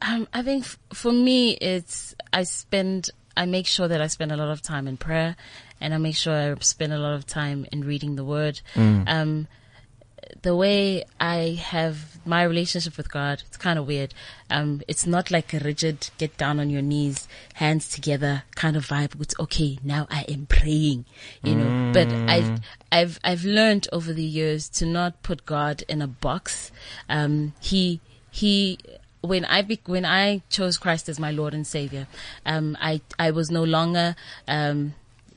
[0.03, 4.33] Um, I think f- for me, it's I spend I make sure that I spend
[4.33, 5.37] a lot of time in prayer,
[5.81, 8.61] and I make sure I spend a lot of time in reading the Word.
[8.77, 9.47] Um,
[10.43, 14.15] the way I have my relationship with God, it's kind of weird.
[14.51, 18.87] Um, it's not like a rigid get down on your knees, hands together kind of
[18.87, 19.21] vibe.
[19.21, 19.79] It's okay.
[19.83, 21.05] Now I am praying,
[21.43, 22.61] you know, but I've,
[22.91, 26.73] I've, I've learned over the years to not put God in a box.
[27.09, 28.79] Um, he, he,
[29.21, 32.07] when I be, when I chose Christ as my Lord and Savior,
[32.45, 34.15] um, I I was no longer
[34.47, 34.95] um,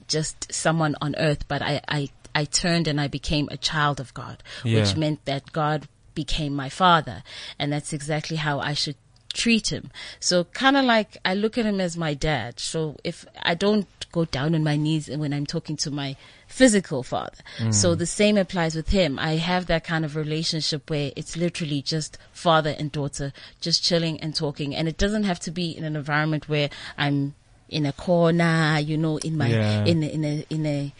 [0.07, 4.13] just someone on earth, but I, I I turned and I became a child of
[4.13, 4.81] God, Yeah.
[4.81, 7.23] which meant that God became my Father,
[7.57, 8.95] and that's exactly how I should
[9.31, 9.91] treat him.
[10.19, 12.59] So kind of like I look at him as my dad.
[12.59, 16.15] So if I don't go down on my knees when I'm talking to my
[16.47, 17.37] physical father.
[17.69, 17.97] So mm.
[17.99, 19.19] the same applies with him.
[19.19, 24.19] I have that kind of relationship where it's literally just father and daughter just chilling
[24.19, 24.75] and talking.
[24.75, 27.35] And it doesn't have to be in an environment where I'm
[27.69, 29.85] in a corner, you know, in my, Yeah.
[29.85, 30.93] in, a- in a, in a,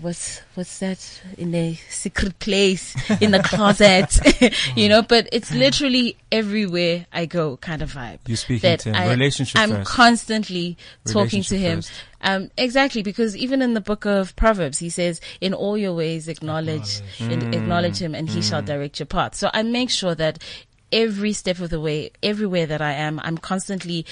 [0.00, 1.22] what's what's that?
[1.38, 4.18] In a secret place in the closet.
[4.76, 5.58] You know but it's mm.
[5.58, 8.18] literally everywhere i go kind of vibe.
[8.26, 8.94] You're speaking that to him.
[8.94, 9.90] I, Relationship i'm first.
[9.90, 11.78] constantly talking to him.
[11.78, 11.92] first.
[12.22, 16.28] um exactly because even in the book of proverbs he says in all your ways
[16.28, 17.54] acknowledge and mm.
[17.54, 18.66] acknowledge him and he shall mm.
[18.66, 19.34] direct your path.
[19.34, 20.38] So i make sure that
[20.90, 24.06] every step of the way everywhere that i am i'm constantly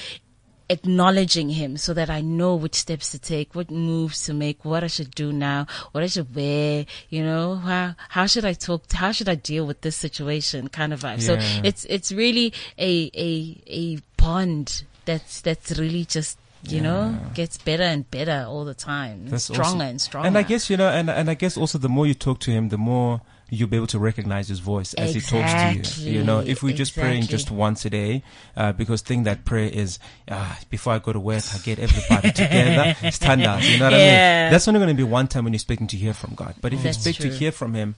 [0.70, 4.84] acknowledging him so that I know which steps to take, what moves to make, what
[4.84, 8.90] I should do now, what I should wear, you know, how, how should I talk,
[8.92, 11.20] how should I deal with this situation kind of vibe.
[11.20, 17.58] So it's, it's really a, a, a bond that's, that's really just, you know, gets
[17.58, 19.28] better and better all the time.
[19.28, 19.80] That's stronger awesome.
[19.80, 20.28] and stronger.
[20.28, 22.50] And I guess you know, and and I guess also the more you talk to
[22.50, 25.52] him, the more you'll be able to recognize his voice as he talks
[25.96, 26.18] to you.
[26.18, 27.36] You know, if we just praying exactly.
[27.38, 28.22] just once a day,
[28.56, 29.98] uh, because think that prayer is,
[30.28, 33.10] uh, before I go to work, I get everybody together.
[33.10, 33.62] Stand up.
[33.62, 34.52] You know what I mean?
[34.52, 36.54] That's only going to be one time when you're expecting to hear from God.
[36.60, 37.96] But if you That's expect to hear from him,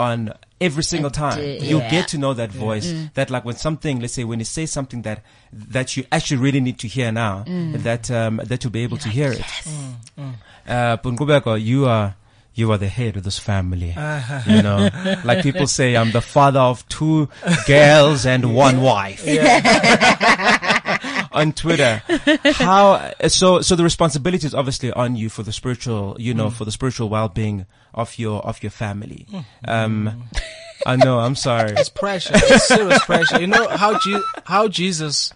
[0.00, 1.38] on every single time.
[1.38, 2.90] uh, You'll get to know that voice.
[3.14, 5.22] That like when something, let's say when he says something that
[5.52, 9.08] that you actually really need to hear now, that um, that you'll be able to
[9.08, 9.42] hear it.
[10.66, 12.14] Uh, Pungubeko, you are
[12.60, 13.94] you are the head of this family.
[14.46, 14.88] You know,
[15.24, 17.28] like people say, I'm the father of two
[17.66, 19.24] girls and one wife.
[21.32, 22.02] on Twitter.
[22.54, 23.60] How so?
[23.60, 27.08] So the responsibility is obviously on you for the spiritual, you know, for the spiritual
[27.08, 29.26] well-being of your of your family.
[29.66, 30.24] Um,
[30.86, 31.20] I know.
[31.20, 31.72] I'm sorry.
[31.76, 32.32] It's pressure.
[32.34, 33.40] It's serious pressure.
[33.40, 35.32] You know how Je- how Jesus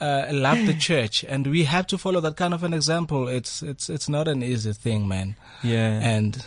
[0.00, 3.28] uh, loved the church, and we have to follow that kind of an example.
[3.28, 5.36] It's it's it's not an easy thing, man.
[5.62, 6.00] Yeah.
[6.02, 6.44] And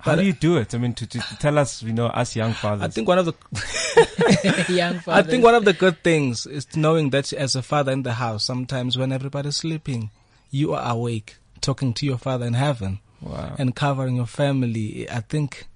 [0.00, 0.74] How do you do it?
[0.74, 2.82] I mean, to, to, to tell us, you know, us young fathers.
[2.84, 3.32] I think one of the
[4.68, 5.06] Young fathers.
[5.26, 8.14] I think one of the good things is knowing that as a father in the
[8.14, 10.10] house, sometimes when everybody's sleeping,
[10.50, 13.56] you are awake, talking to your father in heaven, Wow.
[13.58, 15.10] and covering your family.
[15.10, 15.66] I think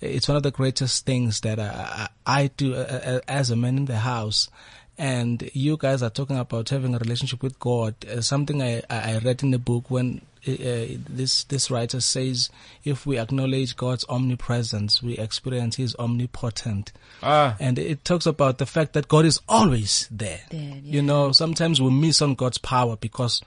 [0.00, 3.56] it's one of the greatest things that I, I I do uh, uh, as a
[3.56, 4.48] man in the house.
[4.98, 7.94] And you guys are talking about having a relationship with God.
[8.04, 12.00] Uh, something I, I I read in the book when uh, uh, this this writer
[12.00, 12.50] says,
[12.84, 16.90] if we acknowledge God's omnipresence, we experience His omnipotent.
[17.22, 17.56] Ah.
[17.60, 20.40] And it talks about the fact that God is always there.
[20.50, 23.40] There, You know, sometimes we miss on God's power because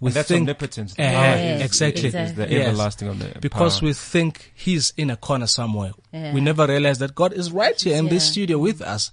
[0.00, 0.94] we And that's think omnipotence.
[0.94, 2.06] Power Yes, is- exactly.
[2.06, 2.56] is the exactly.
[2.56, 2.68] Yes.
[2.68, 3.86] everlasting omni- because power.
[3.88, 5.92] we think he's in a corner somewhere.
[6.12, 6.32] Yeah.
[6.34, 9.10] We never realize that God is right here in this studio with us,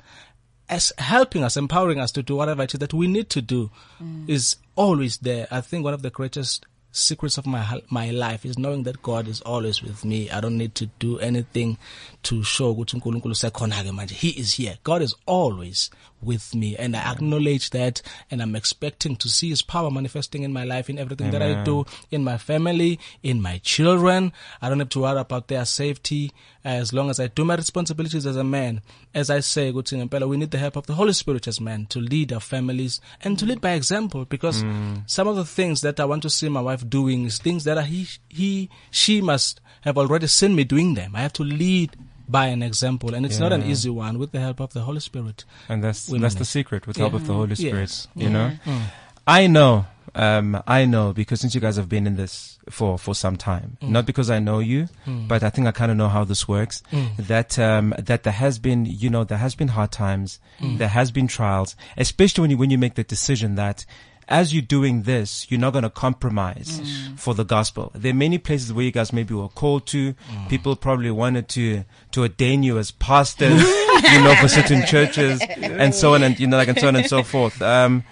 [0.69, 3.69] as helping us, empowering us to do whatever it is that we need to do,
[4.01, 4.27] Mm.
[4.29, 5.47] is always there.
[5.51, 9.27] I think one of the greatest secrets of my my life is knowing that God
[9.27, 10.29] is always with me.
[10.29, 11.77] I don't need to do anything
[12.23, 12.73] to show.
[12.73, 14.77] He is here.
[14.83, 15.89] God is always
[16.25, 20.51] with me, and I acknowledge that, and I'm expecting to see His power manifesting in
[20.51, 24.33] my life, in everything that I do, in my family, in my children.
[24.61, 26.31] I don't have to worry about their safety
[26.65, 28.81] as long as I do my responsibilities as a man.
[29.13, 31.85] As I say, ukuthi ngempela, we need the help of the Holy Spirit as men
[31.87, 35.07] to lead our families and to lead by example because mm.
[35.09, 37.77] some of the things that I want to see my wife doing is things that
[37.77, 41.15] I, he, he, she must have already seen me doing them.
[41.15, 41.95] I have to lead
[42.27, 44.99] by an example and it's not an easy one with the help of the Holy
[44.99, 45.45] Spirit.
[45.69, 47.59] And that's We that's the secret with the help of the Holy Yes.
[47.59, 48.07] Spirit.
[48.15, 48.73] You know, Yeah.
[48.73, 48.81] Mm.
[49.27, 53.15] I know, um, I know because since you guys have been in this for for
[53.15, 53.89] some time, mm.
[53.89, 55.27] not because I know you, mm.
[55.27, 56.83] but I think I kind of know how this works.
[57.17, 61.11] That um, that there has been, you know, there has been hard times, there has
[61.11, 63.85] been trials, especially when you when you make the decision that.
[64.27, 66.81] As you're doing this, you're not going to compromise
[67.15, 67.91] for the gospel.
[67.93, 70.15] There are many places where you guys maybe were called to.
[70.49, 73.61] People probably wanted to to ordain you as pastors,
[74.11, 76.95] you know, for certain churches, and so on, and you know, like and so on
[76.95, 77.61] and so forth.
[77.61, 78.03] Um,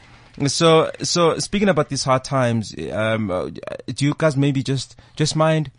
[0.48, 3.50] so, so speaking about these hard times, um, uh,
[3.88, 5.72] do you guys maybe just just mind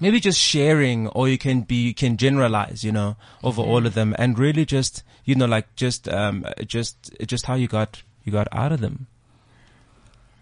[0.00, 3.94] maybe just sharing, or you can be you can generalize, you know, over all of
[3.94, 8.32] them, and really just you know, like just um, just just how you got you
[8.32, 9.06] got out of them.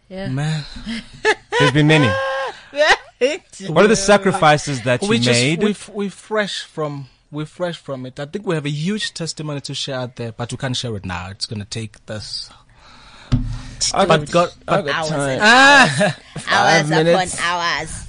[0.09, 0.29] Yeah.
[0.29, 0.65] Man,
[1.59, 2.09] There's been many.
[3.69, 5.63] What are the sacrifices that you we just made?
[5.63, 8.21] we f- we fresh from we're fresh from it.
[8.21, 10.95] I think we have a huge testimony to share out there, but we can't share
[10.97, 11.31] it now.
[11.31, 12.51] It's gonna take this.
[13.93, 15.21] I But God, I but got Hours time.
[15.31, 16.17] and ah,
[16.49, 17.41] hours upon minutes.
[17.43, 18.07] hours.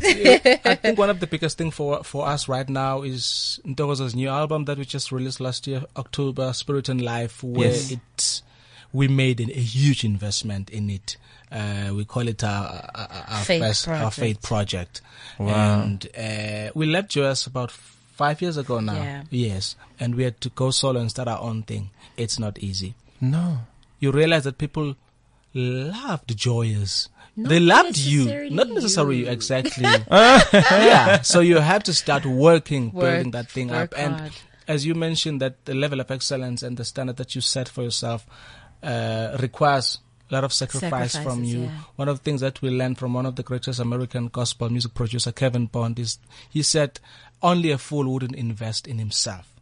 [0.65, 4.29] I think one of the biggest thing for for us right now is Ntokozo's new
[4.29, 7.91] album that we just released last year, October, Spirit and Life, where Yes.
[7.91, 8.41] it
[8.93, 11.17] we made an, a huge investment in it.
[11.51, 14.15] Uh, we call it our, our, our, Faith first, our project.
[14.15, 15.01] faith project.
[15.39, 15.81] Wow.
[15.81, 18.95] And uh, we left Joyous about five years ago now.
[18.95, 19.23] Yeah.
[19.29, 21.91] Yes, and we had to go solo and start our own thing.
[22.17, 22.95] It's not easy.
[23.21, 23.59] No.
[23.99, 24.95] You realize that people
[25.53, 27.09] loved Joyous.
[27.35, 29.31] Not they loved you, not necessarily you you.
[29.31, 29.83] exactly.
[30.11, 34.31] yeah, so you have to start working, Work, building that thing work up, and
[34.67, 37.83] as you mentioned, that the level of excellence and the standard that you set for
[37.83, 38.25] yourself
[38.83, 39.99] uh, requires
[40.29, 41.61] a lot of sacrifice from you.
[41.61, 41.71] yeah.
[41.95, 44.93] One of the things that we learned from one of the greatest American gospel music
[44.93, 46.19] producer, Kevin Bond, is
[46.49, 46.99] he said,
[47.41, 49.53] "Only a fool wouldn't invest in himself."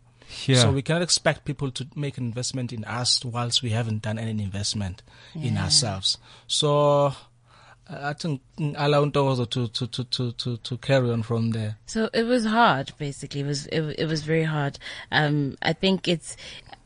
[0.46, 0.58] Yeah.
[0.58, 4.18] So we cannot expect people to make an investment in us whilst we haven't done
[4.18, 5.04] any investment
[5.36, 6.18] in ourselves.
[6.48, 7.14] So
[7.88, 11.52] uh, I think mm, allow Ntokozo to, to, to, to, to, to carry on from
[11.52, 11.78] there.
[11.86, 13.42] So it was hard, basically.
[13.42, 14.80] It was, it, it was very hard.
[15.12, 16.36] Um, I think it's,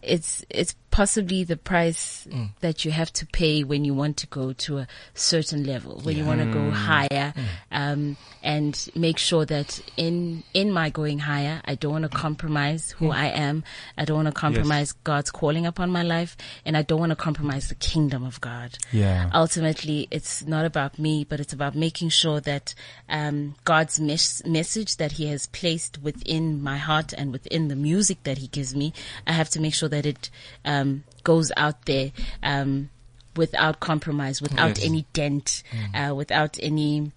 [0.02, 2.28] it's, it's part possibly the price
[2.60, 6.18] that you have to pay when you want to go to a certain level, when
[6.18, 7.34] you want to go higher,
[7.72, 12.92] um, and make sure that in in my going higher, I don't want to compromise
[12.98, 13.64] who I am.
[13.98, 16.36] I don't want to compromise God's calling upon my life,
[16.66, 18.78] and I don't want to compromise the kingdom of God.
[18.92, 19.30] Yeah.
[19.34, 22.76] Ultimately, it's not about me, but it's about making sure that
[23.08, 28.18] um, God's mes- message that He has placed within my heart and within the music
[28.24, 28.92] that He gives me,
[29.26, 30.30] I have to make sure that it
[30.66, 30.89] um,
[31.24, 32.12] goes out there
[32.44, 32.90] um,
[33.36, 34.86] without compromise, without Yes.
[34.86, 35.64] any dent,
[35.94, 37.12] uh, without any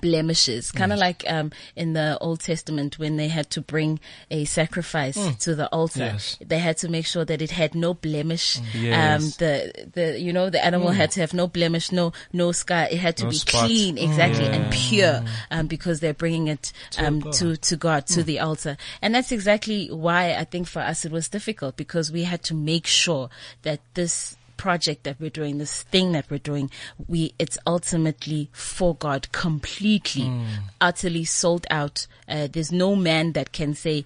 [0.00, 0.70] blemishes.
[0.72, 5.18] Kind of like um in the old testament when they had to bring a sacrifice
[5.38, 6.00] to the altar.
[6.00, 6.36] Yes.
[6.44, 8.58] they had to make sure that it had no blemish.
[8.58, 12.88] Um the the you know the animal had to have no blemish no no scar.
[12.90, 13.66] It had to No be spots.
[13.66, 14.70] clean exactly and Yeah.
[14.72, 17.32] pure um because they're bringing it um God.
[17.34, 18.76] to to God to the altar.
[19.02, 22.54] And that's exactly why I think for us it was difficult because we had to
[22.54, 23.28] make sure
[23.62, 26.70] that this project that we're doing, this thing that we're doing,
[27.08, 30.32] we, it's ultimately for God completely,
[30.80, 32.06] utterly sold out.
[32.28, 34.04] Uh, there's no man that can say,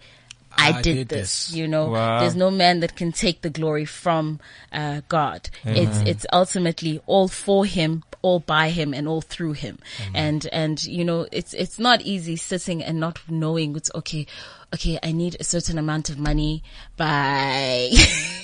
[0.57, 1.57] I, I did, did this, this.
[1.57, 2.21] you know, Wow.
[2.21, 4.41] there's no man that can take the glory from,
[4.73, 5.51] uh, God.
[5.65, 9.79] It's, it's ultimately all for him, all by him and all through him.
[10.15, 14.27] And, and, you know, it's, it's not easy sitting and not knowing it's okay.
[14.75, 16.63] Okay, I need a certain amount of money
[16.99, 17.89] by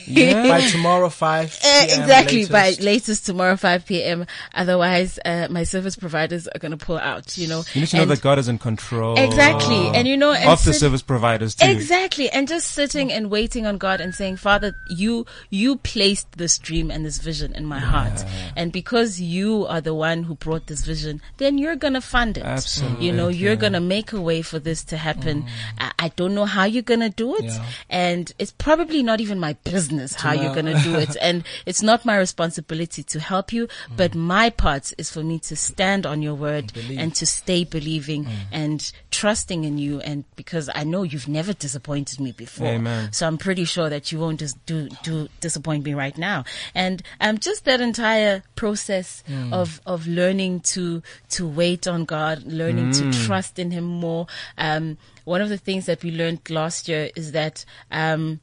[0.06, 0.48] yeah.
[0.48, 2.52] By tomorrow, 5 Eh, PM exactly latest.
[2.52, 4.26] by latest tomorrow 5 p.m.
[4.54, 7.64] Otherwise, uh, my service providers are going to pull out, you know.
[7.74, 9.18] You need to know that God is in control.
[9.18, 9.88] Exactly.
[9.88, 11.70] And you know, and of the service providers too.
[11.70, 12.30] Exactly.
[12.30, 16.90] And just sitting and waiting on God and saying, Father, you, you placed this dream
[16.90, 18.24] and this vision in my heart.
[18.56, 22.36] And because you are the one who brought this vision, then you're going to fund
[22.36, 22.44] it.
[22.44, 23.06] Absolutely.
[23.06, 25.46] You know, you're going to make a way for this to happen.
[25.78, 27.44] I, I don't know how you're going to do it.
[27.44, 27.66] Yeah.
[27.88, 31.16] And it's probably not even my business how you're going to do it.
[31.28, 35.56] And it's not my responsibility to help you, but my part is for me to
[35.56, 36.98] stand on your word Believe.
[37.00, 38.30] and to stay believing Mm.
[38.52, 40.00] and trusting in you.
[40.00, 42.66] And because I know you've never disappointed me before.
[42.68, 43.12] Amen.
[43.12, 46.44] So I'm pretty sure that you won't just do, do disappoint me right now.
[46.74, 49.52] And, um, just that entire process Mm.
[49.54, 51.02] of, of learning to,
[51.36, 52.98] to wait on God, learning Mm.
[53.12, 54.26] to trust in Him more.
[54.58, 58.40] Um, one of the things that we learned last year is that, um,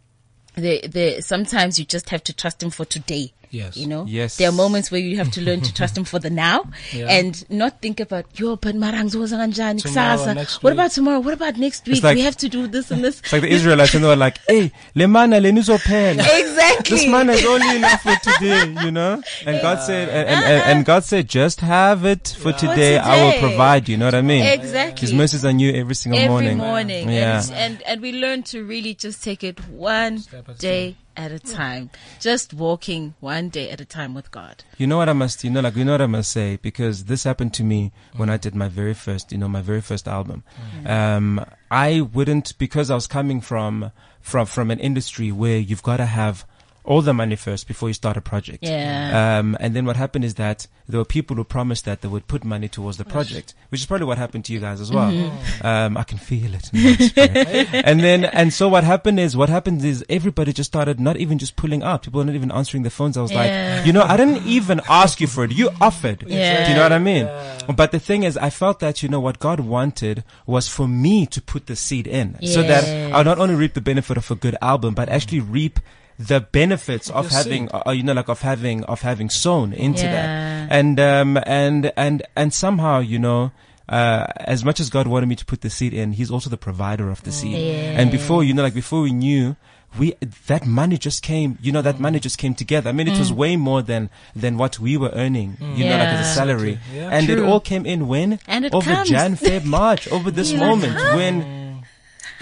[0.55, 3.33] the, the, sometimes you just have to trust him for today.
[3.51, 3.77] Yes.
[3.77, 4.05] You know?
[4.07, 4.37] Yes.
[4.37, 7.07] There are moments where you have to learn to trust him for the now Yeah.
[7.09, 10.35] and not think about, yo, but marang zoza kanjani Tomorrow, kusasa.
[10.35, 11.19] next What about tomorrow?
[11.19, 12.01] What about next week?
[12.03, 13.19] like- we have to do this and this.
[13.23, 16.97] It's like the Israelites, and they were like, "Hey, le mana le nizophela." exactly.
[16.97, 19.21] This man is only enough for today, you know.
[19.45, 22.97] And God said, and, and, and, and God said, just have it for today.
[22.97, 23.89] I will provide.
[23.89, 24.45] You know what I mean?
[24.45, 25.01] Exactly.
[25.01, 26.57] His mercies are new every single every morning.
[26.57, 27.09] morning.
[27.09, 27.41] Yeah.
[27.43, 30.95] And, and and we learn to really just take it one Step at a day
[31.15, 31.89] at a time.
[32.19, 34.63] Just walking one day at a time with God.
[34.77, 37.05] You know what I must, you know, like, you know what I must say, because
[37.05, 40.07] this happened to me when I did my very first, you know, my very first
[40.07, 40.43] album.
[40.85, 43.91] Um, I wouldn't, because I was coming from,
[44.21, 46.45] from, from an industry where you've got to have
[46.83, 48.59] all the money first before you start a project.
[48.63, 49.37] Yeah.
[49.39, 52.27] Um, and then what happened is that there were people who promised that they would
[52.27, 55.11] put money towards the project, which is probably what happened to you guys as well.
[55.11, 55.65] Mm-hmm.
[55.65, 56.69] Um, I can feel it.
[56.73, 57.67] in my spirit.
[57.85, 61.37] and then, and so what happened is, what happened is everybody just started not even
[61.37, 62.03] just pulling up.
[62.03, 63.15] People were not even answering the phones.
[63.15, 63.75] I was Yeah.
[63.77, 65.51] like, you know, I didn't even ask you for it.
[65.51, 66.23] You offered.
[66.27, 66.63] Yeah.
[66.65, 67.29] Do you know what I mean?
[67.75, 71.25] But the thing is, I felt that, you know, what God wanted was for me
[71.27, 74.35] to put the seed in so that I'll not only reap the benefit of a
[74.35, 75.79] good album, but actually reap
[76.27, 80.03] the benefits of Your having, uh, you know, like of having, of having sown into
[80.03, 80.11] Yeah.
[80.11, 80.71] that.
[80.71, 83.51] And, um, and, and, and somehow, you know,
[83.89, 86.57] uh, as much as God wanted me to put the seed in, He's also the
[86.57, 87.55] provider of the seed.
[87.97, 89.55] And before, you know, like before we knew,
[89.99, 90.13] we,
[90.47, 92.89] that money just came, you know, that money just came together.
[92.89, 96.07] I mean, it was way more than, than what we were earning, you know, like
[96.07, 96.79] as a salary.
[96.93, 97.09] Yeah.
[97.11, 98.39] And it all came in when?
[98.47, 99.09] And it over comes.
[99.09, 100.59] Jan, Feb, March, over this Yeah.
[100.59, 101.43] moment when,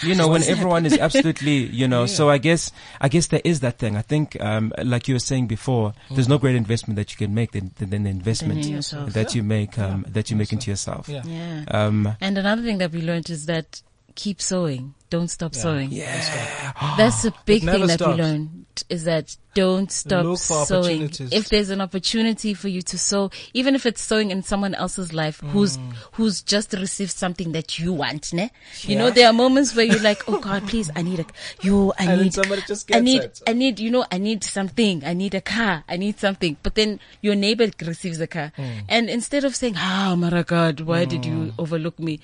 [0.03, 2.71] you know, when everyone is absolutely, you know, so I guess,
[3.01, 3.95] I guess there is that thing.
[3.95, 7.33] I think, um, like you were saying before, there's no great investment that you can
[7.33, 9.13] make than, than, than the investment in yourself.
[9.13, 11.07] that you make, um, that you make into yourself.
[11.09, 11.21] Yeah.
[11.25, 11.63] Yeah.
[11.69, 13.81] Um, And another thing that we learned is that
[14.23, 14.93] keep sowing.
[15.09, 15.89] Don't stop sowing.
[15.91, 16.73] yeah.
[16.97, 18.17] That's a big thing that stops.
[18.17, 21.03] we learned is that don't stop Look for sowing.
[21.05, 21.33] opportunities.
[21.33, 25.11] If there's an opportunity for you to sow, even if it's sowing in someone else's
[25.11, 25.93] life who's, Mm.
[26.13, 28.51] who's just received something that you want, ne?
[28.83, 31.25] You know, there are moments where you're like, oh God, please, I need a,
[31.63, 33.41] yo, I And need, somebody just I need, it.
[33.47, 35.03] I need, you know, I need something.
[35.03, 35.83] I need a car.
[35.89, 36.57] I need something.
[36.61, 38.51] But then your neighbor receives a car.
[38.57, 38.83] Mm.
[38.87, 42.19] And instead of saying, ah, oh, my God, why did you overlook me?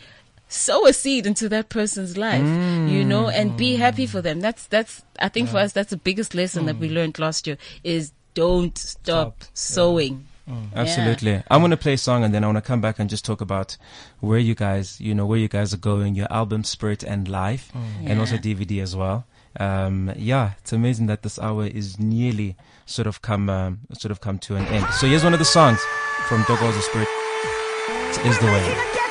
[0.47, 2.45] Sow a seed into that person's life,
[2.89, 4.39] you know, and be happy for them.
[4.41, 7.57] That's, that's, I think for us, that's the biggest lesson that we learned last year
[7.83, 9.51] is don't stop, Stop.
[9.53, 10.27] sowing.
[10.75, 11.41] Absolutely.
[11.49, 13.25] I want to play a song and then I want to come back and just
[13.25, 13.77] talk about
[14.19, 17.71] where you guys, you know, where you guys are going, your album Spirit and Life,
[18.03, 19.25] and also DVD as well.
[19.59, 24.21] Um, yeah, it's amazing that this hour is nearly sort of come, um, sort of
[24.21, 24.85] come to an end.
[24.93, 25.79] So here's one of the songs
[26.27, 27.07] from Dogo's Spirit
[28.25, 29.01] is the way.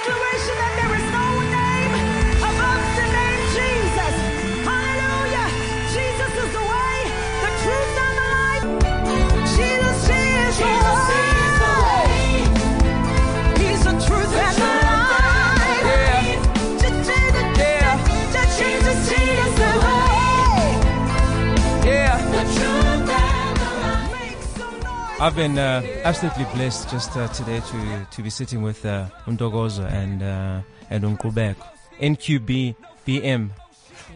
[25.21, 30.23] I've been uh, absolutely blessed just uh, today to to be sitting with uh, and
[30.23, 30.61] uh,
[30.91, 31.57] and.
[32.01, 32.75] NQB
[33.07, 33.51] BM.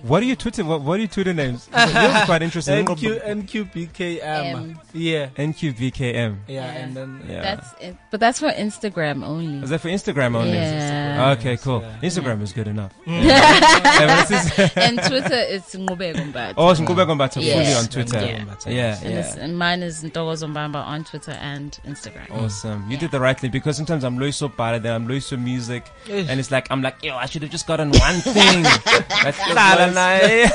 [0.02, 0.64] What are you Twitter?
[0.64, 1.68] What, what are your Twitter names?
[1.76, 2.84] Yours is quite interesting.
[2.86, 4.20] NQ, NQBKM.
[4.22, 4.80] M.
[4.92, 5.28] Yeah.
[5.36, 6.36] NQVKM.
[6.48, 7.42] Yeah, and then Yeah.
[7.42, 7.96] That's it.
[8.10, 9.62] But that's for Instagram only.
[9.62, 10.52] Is that for Instagram only?
[10.52, 11.32] Yeah.
[11.38, 11.80] Okay, cool.
[11.82, 12.08] Yeah.
[12.08, 12.92] Instagram is good enough.
[13.06, 13.24] Mm.
[13.24, 16.54] Yeah, but is- and Twitter is Nqubeko Mbatha.
[16.56, 18.20] oh, it's Nqubeko Mbatha fully on Twitter.
[18.20, 18.44] Yeah.
[18.66, 19.44] Yeah, And, yeah.
[19.44, 22.30] and mine is Ntokozo Mbambo on Twitter and Instagram.
[22.30, 22.88] Awesome.
[22.90, 25.36] You did the right thing because sometimes I'm low so bad then I'm low so
[25.36, 28.62] music and it's like I'm like, yo, I should have just gotten one thing.
[28.62, 29.38] That's
[29.94, 30.48] la.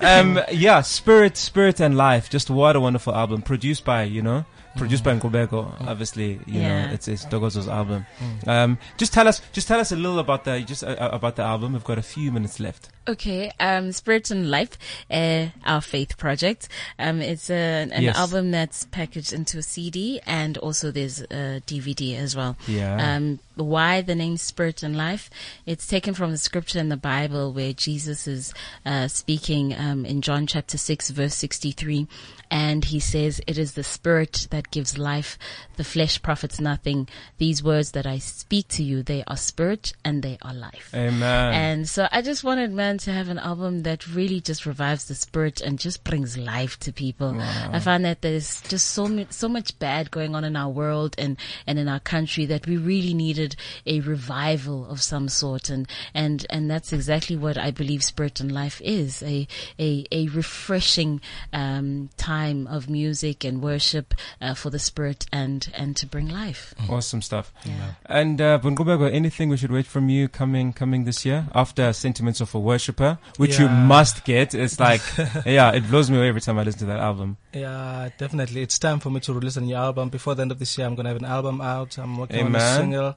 [0.00, 2.30] um yeah, Spirit, Spirit and Life.
[2.30, 3.42] Just what a wonderful album.
[3.42, 4.44] Produced by, you know,
[4.76, 6.86] produced by Nqubeko, obviously, you Yeah.
[6.86, 8.06] know, it's it's Ntokozo's album.
[8.46, 11.36] Um just tell us just tell us a little about the just uh, uh, about
[11.36, 11.72] the album.
[11.72, 12.90] We've got a few minutes left.
[13.08, 14.76] Okay, um, Spirit and Life,
[15.12, 16.68] uh, our faith project.
[16.98, 17.54] Um, it's a,
[17.92, 18.16] an Yes.
[18.18, 22.56] album that's packaged into a CD and also there's a DVD as well.
[22.66, 23.14] Yeah.
[23.14, 25.30] Um, why the name Spirit and Life?
[25.66, 28.52] It's taken from the scripture in the Bible where Jesus is
[28.84, 32.08] uh, speaking um, in John chapter 6 verse 63
[32.50, 35.38] and he says, it is the spirit that gives life.
[35.76, 37.08] The flesh profits nothing.
[37.38, 40.90] These words that I speak to you, they are spirit and they are life.
[40.94, 41.52] Amen.
[41.52, 45.14] And so I just wanted, man, to have an album that really just revives the
[45.14, 47.36] spirit and just brings life to people.
[47.40, 51.36] I find that there's just so so much bad going on in our world and,
[51.66, 55.68] and in our country that we really needed a revival of some sort.
[55.68, 59.22] And, and, and that's exactly what I believe spirit and life is.
[59.22, 61.20] A, a, a refreshing,
[61.52, 66.74] um, time of music and worship, uh, for the spirit and, and to bring life.
[66.88, 67.52] Awesome stuff.
[67.64, 67.92] Yeah.
[68.06, 72.40] And uh, Bungubego, anything we should wait from you coming coming this year after Sentiments
[72.40, 74.54] of a Worshipper, which you must get.
[74.54, 75.02] It's like,
[75.46, 77.36] yeah, it blows me away every time I listen to that album.
[77.52, 78.62] Yeah, definitely.
[78.62, 80.08] It's time for me to release a new album.
[80.08, 81.98] Before the end of this year, I'm going to have an album out.
[81.98, 83.16] I'm working on a single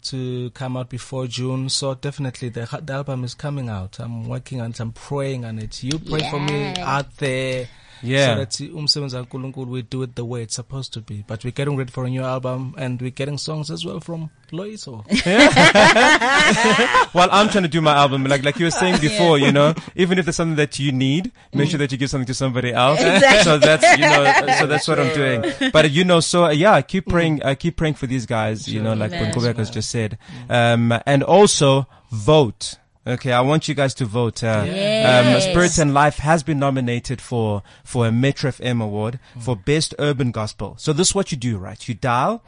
[0.00, 1.68] to come out before June.
[1.68, 3.98] So definitely the, the album is coming out.
[3.98, 4.80] I'm working on it.
[4.80, 5.82] I'm praying on it.
[5.82, 7.68] You pray for me out there.
[8.02, 8.26] Yeah.
[8.26, 11.24] So that umsebenzi kaNkulunkulu we do it the way it's supposed to be.
[11.26, 14.30] But we're getting ready for a new album and we're getting songs as well from
[14.52, 15.04] Loyiso.
[17.12, 19.74] While I'm trying to do my album, like like you were saying before, you know,
[19.96, 22.72] even if there's something that you need, make sure that you give something to somebody
[22.72, 23.00] else.
[23.44, 25.44] So that's you know, so that's what I'm doing.
[25.72, 28.68] But you know, so yeah, I keep praying, uh, keep praying for these guys.
[28.68, 29.32] You know, like Amen.
[29.32, 30.18] Bungubeko has just said,
[30.48, 32.76] um, and also vote.
[33.08, 34.44] Okay, I want you guys to vote.
[34.44, 39.56] Uh, um, Spirits and Life has been nominated for for a Metro FM award for
[39.56, 40.74] best urban gospel.
[40.78, 41.88] So this is what you do, right?
[41.88, 42.42] You dial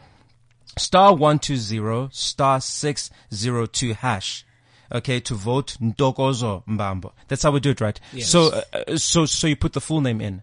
[0.76, 4.44] star 120 star 602 hash
[4.92, 9.26] okay to vote ntokozo mbambo that's how we do it right so uh, uh, so
[9.26, 10.42] so you put the full name in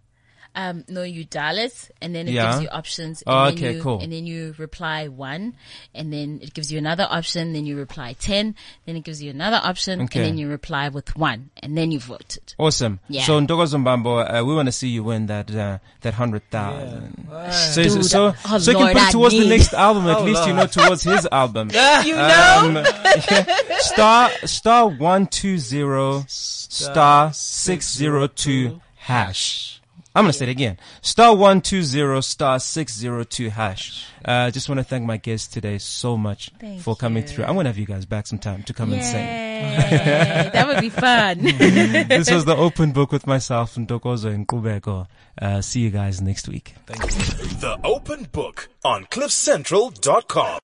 [0.59, 2.49] Um, no, you dial it, and then it Yeah.
[2.49, 3.21] gives you options.
[3.27, 3.99] And Oh, then okay, you, cool.
[4.01, 5.53] And then you reply one,
[5.93, 7.53] and then it gives you another option.
[7.53, 8.55] Then you reply ten.
[8.87, 10.17] Then it gives you another option, Okay.
[10.19, 12.55] and then you reply with one, and then you voted.
[12.57, 13.23] awesome Yeah.
[13.23, 17.83] so ntokozo mbambo uh, we want to see you win that uh, that 100,000 so,
[17.83, 20.47] Dude, so, oh so you can put it towards the next album at Oh, least
[20.47, 21.69] you know towards his album
[22.05, 22.27] You know,
[22.57, 22.85] Um,
[23.79, 29.76] star star one two zero star six zero two hash.
[30.17, 30.77] I'm gonna say it again.
[31.03, 34.03] Star one two zero star six zero two hash.
[34.25, 37.29] Uh, just want to thank my guests today so much Thank for coming you.
[37.29, 37.45] through.
[37.45, 39.23] I'm gonna have you guys back sometime to come and sing.
[40.53, 41.37] That would be fun.
[42.17, 45.07] This was the open book with myself and Ntokozo and Nqubeko.
[45.39, 46.73] Uh, see you guys next week.
[46.87, 50.47] The Open Book on CliffCentral.com.